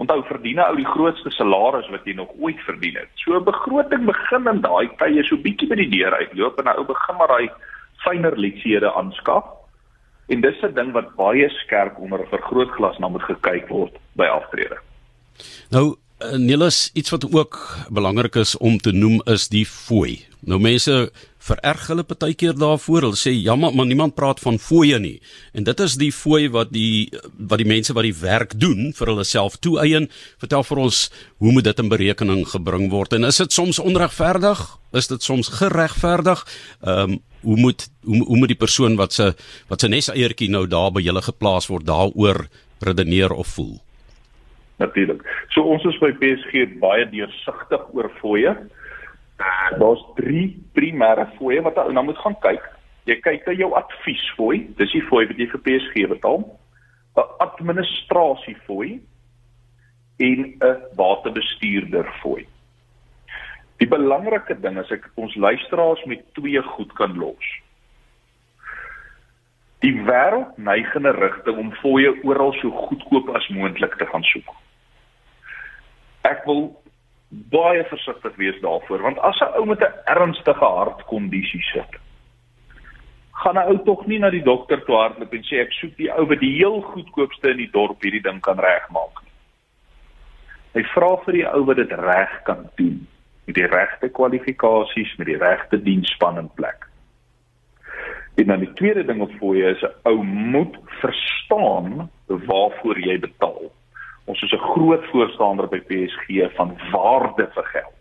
Onthou 0.00 0.22
verdien 0.24 0.60
ou 0.64 0.74
die 0.78 0.88
grootste 0.88 1.30
salaris 1.34 1.88
wat 1.92 2.06
jy 2.08 2.14
nog 2.16 2.30
ooit 2.40 2.60
verdien 2.64 2.96
het. 2.96 3.10
So 3.20 3.36
'n 3.36 3.44
begroting 3.44 4.06
begin 4.06 4.48
in 4.48 4.60
daai 4.64 4.88
tye 4.98 5.22
so 5.24 5.36
bietjie 5.36 5.68
by 5.68 5.76
die 5.76 5.90
deur 5.92 6.14
uitloop 6.14 6.58
en 6.58 6.72
ou 6.72 6.84
begin 6.84 7.16
maar 7.16 7.28
daai 7.28 7.50
fyner 8.04 8.36
leksiede 8.36 8.92
aanskaf. 8.94 9.44
En 10.28 10.40
dis 10.40 10.62
'n 10.62 10.74
ding 10.74 10.92
wat 10.92 11.14
baie 11.16 11.48
skerp 11.48 11.98
onder 11.98 12.20
'n 12.20 12.32
vergrootglas 12.32 12.98
na 12.98 13.08
moet 13.08 13.22
gekyk 13.22 13.68
word 13.68 13.92
by 14.16 14.26
aftrede. 14.26 14.78
Nou 15.70 15.96
eh, 16.18 16.36
Niels, 16.36 16.90
iets 16.94 17.10
wat 17.10 17.34
ook 17.34 17.56
belangrik 17.88 18.34
is 18.34 18.56
om 18.56 18.78
te 18.78 18.92
noem 18.92 19.20
is 19.24 19.48
die 19.48 19.66
fooi. 19.66 20.26
Nou 20.40 20.60
mense 20.60 21.12
vererg 21.50 21.86
hulle 21.90 22.04
partykeer 22.06 22.56
daarvoor. 22.58 23.08
Hulle 23.08 23.18
sê 23.18 23.32
jammer, 23.34 23.74
maar 23.74 23.88
niemand 23.88 24.16
praat 24.18 24.40
van 24.42 24.58
fooie 24.62 24.98
nie. 25.02 25.18
En 25.56 25.66
dit 25.66 25.82
is 25.86 25.96
die 26.00 26.12
fooi 26.14 26.48
wat 26.52 26.72
die 26.74 27.10
wat 27.36 27.60
die 27.62 27.68
mense 27.68 27.94
wat 27.96 28.06
die 28.06 28.16
werk 28.22 28.54
doen 28.60 28.92
vir 28.96 29.12
hulle 29.12 29.26
self 29.26 29.58
toeëien. 29.64 30.08
Vertel 30.42 30.66
vir 30.70 30.82
ons 30.86 31.02
hoe 31.42 31.52
moet 31.54 31.66
dit 31.70 31.82
in 31.82 31.90
berekening 31.92 32.44
gebring 32.52 32.90
word 32.94 33.16
en 33.16 33.28
is 33.28 33.40
dit 33.42 33.52
soms 33.52 33.82
onregverdig? 33.82 34.62
Is 34.96 35.10
dit 35.10 35.22
soms 35.22 35.52
geregverdig? 35.60 36.46
Ehm 36.84 37.16
um, 37.16 37.20
hoe 37.40 37.56
moet 37.56 37.86
hoe, 38.04 38.18
hoe 38.28 38.36
moet 38.36 38.50
die 38.52 38.62
persoon 38.62 38.98
wat 39.00 39.14
se 39.16 39.30
wat 39.68 39.80
se 39.80 39.88
neseiertjie 39.88 40.50
nou 40.52 40.66
daar 40.68 40.90
by 40.92 41.00
julle 41.00 41.22
geplaas 41.24 41.70
word 41.72 41.86
daaroor 41.88 42.44
redeneer 42.84 43.32
of 43.32 43.54
voel? 43.56 43.78
Natuurlik. 44.80 45.24
So 45.54 45.64
ons 45.72 45.84
is 45.88 45.96
by 46.00 46.12
PSG 46.20 46.66
baie 46.80 47.06
deursigtig 47.08 47.88
oor 47.96 48.10
fooie. 48.20 48.52
Daar's 49.78 50.02
drie 50.16 50.58
primêre 50.76 51.26
fooie 51.38 51.62
wat 51.64 51.78
jy 51.80 51.92
nou 51.96 52.04
moet 52.04 52.18
gaan 52.20 52.36
kyk. 52.44 52.64
Jy 53.08 53.16
kyk 53.24 53.46
na 53.46 53.54
jou 53.56 53.70
adviesfooi, 53.78 54.58
dis 54.76 54.92
die 54.92 55.06
fooi 55.08 55.24
wat 55.30 55.38
jy 55.40 55.48
vir 55.52 55.62
PSG 55.66 56.08
betaal. 56.10 56.44
'n 57.16 57.28
Administrasiefooi 57.46 59.00
en 60.20 60.38
'n 60.60 60.76
waterbestuurderfooi. 60.96 62.46
Die 63.80 63.88
belangrike 63.88 64.60
ding 64.60 64.78
is 64.78 64.90
ek 64.90 65.08
ons 65.14 65.34
luisteraars 65.34 66.04
met 66.04 66.24
twee 66.34 66.62
goed 66.62 66.92
kan 66.92 67.16
los. 67.16 67.46
Die 69.80 69.94
wêreld 70.04 70.58
neig 70.58 70.94
in 70.94 71.06
'n 71.08 71.16
rigting 71.16 71.56
om 71.56 71.72
fooie 71.80 72.12
oral 72.22 72.52
so 72.52 72.70
goedkoop 72.70 73.28
as 73.36 73.48
moontlik 73.48 73.96
te 73.96 74.06
gaan 74.06 74.22
soek. 74.22 74.50
Ek 76.22 76.44
wil 76.44 76.76
baie 77.30 77.84
versigtig 77.84 78.36
wees 78.36 78.60
daarvoor 78.60 79.02
want 79.02 79.18
as 79.18 79.40
'n 79.40 79.56
ou 79.58 79.66
met 79.66 79.80
'n 79.80 79.98
ernstige 80.04 80.64
hartkondisie 80.64 81.62
sit 81.72 82.00
gaan 83.42 83.56
'n 83.56 83.68
ou 83.72 83.78
tog 83.84 84.06
nie 84.06 84.18
na 84.18 84.30
die 84.30 84.42
dokter 84.42 84.84
toe 84.84 84.96
hardloop 84.96 85.32
en 85.32 85.44
sê 85.48 85.62
ek 85.64 85.72
soek 85.72 85.96
die 85.96 86.10
ou 86.12 86.26
wat 86.28 86.40
die 86.40 86.52
heel 86.56 86.80
goedkoopste 86.92 87.54
in 87.54 87.62
die 87.62 87.72
dorp 87.72 88.02
hierdie 88.02 88.22
ding 88.22 88.40
kan 88.40 88.58
regmaak 88.60 89.22
nie. 89.22 89.32
Hy 90.74 90.82
vra 90.94 91.10
vir 91.24 91.38
die 91.38 91.46
ou 91.48 91.64
wat 91.70 91.80
dit 91.80 91.92
reg 91.92 92.34
kan 92.44 92.68
doen 92.76 93.06
met 93.46 93.56
die 93.56 93.66
regte 93.66 94.08
kwalifikasies 94.08 95.16
met 95.18 95.26
die 95.26 95.40
regte 95.40 95.80
diensspan 95.82 96.38
in 96.38 96.50
plek. 96.54 96.86
En 98.36 98.52
dan 98.52 98.60
die 98.60 98.72
tweede 98.78 99.04
ding 99.04 99.18
wat 99.18 99.32
voor 99.40 99.56
jou 99.56 99.72
is 99.72 99.82
'n 99.82 99.94
ou 100.04 100.22
moet 100.24 100.76
verstaan 101.00 102.10
waarvoor 102.26 102.98
jy 102.98 103.18
betaal. 103.18 103.72
Ons 104.30 104.42
is 104.42 104.52
'n 104.52 104.66
groot 104.74 105.04
voorstander 105.12 105.66
by 105.68 105.80
PSG 105.90 106.54
van 106.56 106.76
waarde 106.92 107.50
vir 107.54 107.66
geld. 107.74 107.96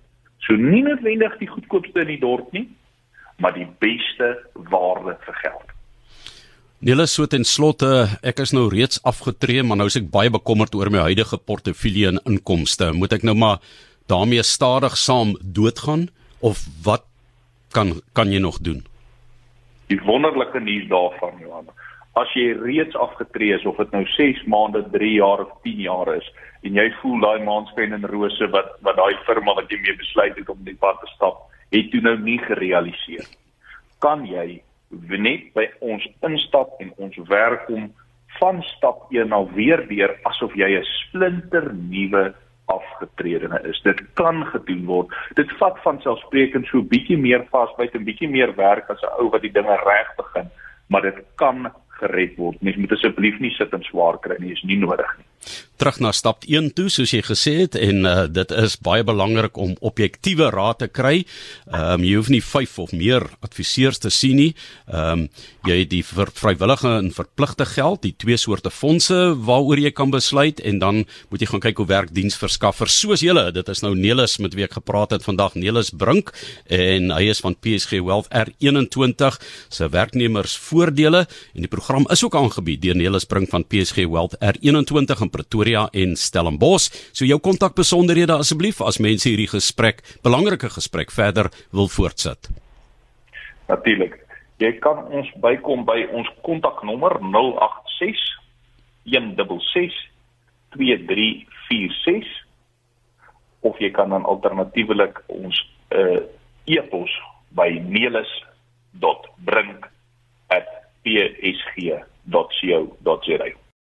So 0.46 0.54
nie 0.54 0.84
noodwendig 0.84 1.38
die 1.40 1.48
goedkoopste 1.48 2.02
in 2.02 2.08
die 2.08 2.20
dorp 2.20 2.52
nie, 2.52 2.70
maar 3.38 3.54
die 3.54 3.68
beste 3.80 4.38
waarde 4.54 5.18
vir 5.26 5.38
geld. 5.44 5.68
Nele 6.80 7.08
so 7.08 7.26
ten 7.26 7.44
slotte, 7.44 8.08
ek 8.24 8.40
is 8.40 8.54
nou 8.56 8.70
reeds 8.72 9.02
afgetree, 9.04 9.64
maar 9.64 9.78
nou 9.78 9.88
is 9.88 9.98
ek 10.00 10.12
baie 10.12 10.30
bekommerd 10.30 10.76
oor 10.76 10.90
my 10.90 11.00
huidige 11.10 11.38
portefeulje 11.38 12.08
en 12.08 12.22
inkomste. 12.26 12.94
Moet 12.94 13.14
ek 13.14 13.24
nou 13.24 13.36
maar 13.36 13.60
daarmee 14.08 14.44
stadig 14.44 14.96
saam 14.98 15.36
doodgaan 15.44 16.08
of 16.40 16.64
wat 16.86 17.04
kan 17.76 18.02
kan 18.14 18.32
jy 18.32 18.40
nog 18.40 18.62
doen? 18.64 18.86
Die 19.88 20.00
wonderlike 20.06 20.60
nuus 20.60 20.88
daarvan, 20.88 21.40
Johan, 21.42 21.68
as 22.22 22.32
jy 22.36 22.54
reeds 22.60 22.96
afgetree 22.96 23.54
is 23.56 23.66
of 23.66 23.78
dit 23.78 23.92
nou 23.96 24.06
6 24.16 24.44
maande, 24.52 24.84
3 24.94 25.12
jaar 25.14 25.44
of 25.46 25.52
10 25.64 25.84
jaar 25.86 26.14
is 26.16 26.28
en 26.68 26.76
jy 26.76 26.88
voel 27.02 27.22
daai 27.24 27.46
maanskyn 27.48 27.96
en 27.96 28.08
rose 28.12 28.50
wat 28.56 28.74
wat 28.88 28.98
daai 29.00 29.16
firma 29.28 29.56
wat 29.60 29.72
jy 29.72 29.80
mee 29.84 29.96
besluit 30.00 30.36
het 30.38 30.50
om 30.50 30.60
die 30.68 30.76
pad 30.76 31.00
te 31.04 31.12
stap, 31.16 31.46
het 31.72 31.92
toe 31.92 32.02
nou 32.02 32.18
nie 32.20 32.40
gerealiseer. 32.44 33.26
Kan 34.04 34.26
jy 34.28 34.62
net 34.90 35.50
by 35.54 35.68
ons 35.86 36.06
instap 36.26 36.80
en 36.82 36.92
ons 36.98 37.18
werk 37.30 37.70
om 37.70 37.90
van 38.40 38.62
stap 38.76 39.08
1 39.14 39.30
na 39.30 39.42
weer 39.56 39.86
deur 39.90 40.16
asof 40.30 40.56
jy 40.56 40.70
'n 40.80 40.86
splinter 40.86 41.74
nuwe 41.74 42.34
afgetredene 42.70 43.60
is. 43.70 43.82
Dit 43.82 44.02
kan 44.14 44.46
gedoen 44.46 44.86
word. 44.86 45.14
Dit 45.36 45.52
vat 45.62 45.78
van 45.84 46.02
selfsprekend 46.02 46.68
so 46.68 46.78
'n 46.80 46.88
bietjie 46.88 47.18
meer 47.18 47.46
vasbyt 47.52 47.96
en 47.96 48.06
bietjie 48.06 48.30
meer 48.30 48.56
werk 48.56 48.90
as 48.90 49.02
'n 49.02 49.16
ou 49.20 49.30
wat 49.30 49.42
die 49.42 49.52
dinge 49.52 49.76
reg 49.76 50.10
begin, 50.18 50.50
maar 50.88 51.02
dit 51.02 51.18
kan 51.36 51.72
gered 52.02 52.38
word. 52.38 52.62
Mens 52.62 52.80
moet 52.82 52.96
asseblief 52.98 53.40
nie 53.40 53.54
sit 53.58 53.74
en 53.76 53.84
swaar 53.90 54.20
kry 54.24 54.40
nie, 54.40 54.56
is 54.58 54.64
nie 54.68 54.80
nodig 54.82 55.18
nie 55.18 55.28
terug 55.80 56.02
na 56.04 56.12
stap 56.12 56.44
1 56.44 56.74
toe 56.76 56.90
soos 56.92 57.14
jy 57.16 57.22
gesê 57.24 57.54
het 57.62 57.76
en 57.80 58.04
uh, 58.04 58.26
dit 58.28 58.52
is 58.60 58.76
baie 58.84 59.04
belangrik 59.08 59.56
om 59.56 59.78
objektiewe 59.80 60.50
raad 60.52 60.82
te 60.84 60.90
kry. 60.92 61.24
Ehm 61.72 62.02
um, 62.02 62.04
jy 62.04 62.18
hoef 62.20 62.32
nie 62.34 62.42
5 62.44 62.74
of 62.84 62.92
meer 62.92 63.24
adviseurs 63.46 64.02
te 64.04 64.12
sien 64.12 64.36
nie. 64.36 64.50
Ehm 64.92 65.24
um, 65.24 65.30
jy 65.68 65.78
het 65.82 65.90
die 65.92 66.04
vrywillige 66.04 66.90
en 66.98 67.10
verpligte 67.14 67.66
geld, 67.68 68.02
die 68.04 68.14
twee 68.16 68.38
soorte 68.40 68.72
fondse 68.72 69.16
waaroor 69.48 69.80
jy 69.80 69.92
kan 69.96 70.12
besluit 70.12 70.60
en 70.60 70.80
dan 70.80 71.02
moet 71.30 71.44
jy 71.44 71.50
gaan 71.52 71.64
kyk 71.64 71.80
hoe 71.80 71.88
werk 71.88 72.14
diensverskaffers 72.16 73.00
soos 73.00 73.24
julle. 73.24 73.50
Dit 73.56 73.70
is 73.72 73.84
nou 73.84 73.94
Nelis 73.96 74.38
met 74.40 74.56
wie 74.56 74.66
ek 74.68 74.80
gepraat 74.80 75.16
het 75.16 75.24
vandag, 75.24 75.56
Nelis 75.56 75.92
Brink 75.92 76.32
en 76.68 77.12
hy 77.16 77.30
is 77.32 77.44
van 77.44 77.56
PSG 77.56 78.00
Wealth 78.04 78.32
R21 78.36 79.40
se 79.70 79.90
werknemersvoordele 79.92 81.24
en 81.28 81.68
die 81.68 81.72
program 81.72 81.89
is 82.14 82.22
ook 82.22 82.36
aangebied 82.36 82.82
deur 82.84 82.96
Nelis 82.96 83.26
Brink 83.26 83.50
van 83.50 83.64
PSG 83.66 84.06
Wealth 84.06 84.36
R21 84.38 85.22
in 85.24 85.30
Pretoria 85.34 85.88
en 85.92 86.16
Stellenbosch. 86.16 86.92
So 87.18 87.26
jou 87.26 87.40
kontakbesonderhede 87.42 88.36
asseblief 88.38 88.82
as 88.86 89.00
mense 89.02 89.26
hierdie 89.26 89.48
gesprek, 89.50 90.04
belangrike 90.22 90.70
gesprek 90.70 91.10
verder 91.12 91.50
wil 91.72 91.90
voortsit. 91.90 92.50
Natuurlik. 93.68 94.20
Jy 94.62 94.76
kan 94.84 95.02
ons 95.10 95.32
bykom 95.42 95.82
by 95.88 96.06
ons 96.14 96.30
kontaknommer 96.46 97.18
086 97.26 98.22
166 99.10 99.98
2346 100.78 102.30
of 103.66 103.82
jy 103.82 103.90
kan 103.98 104.14
dan 104.14 104.30
alternatiefelik 104.30 105.24
ons 105.26 105.58
uh, 105.90 106.22
e-pos 106.70 107.10
by 107.58 107.72
melis.brink@psg.co.za 111.06 113.69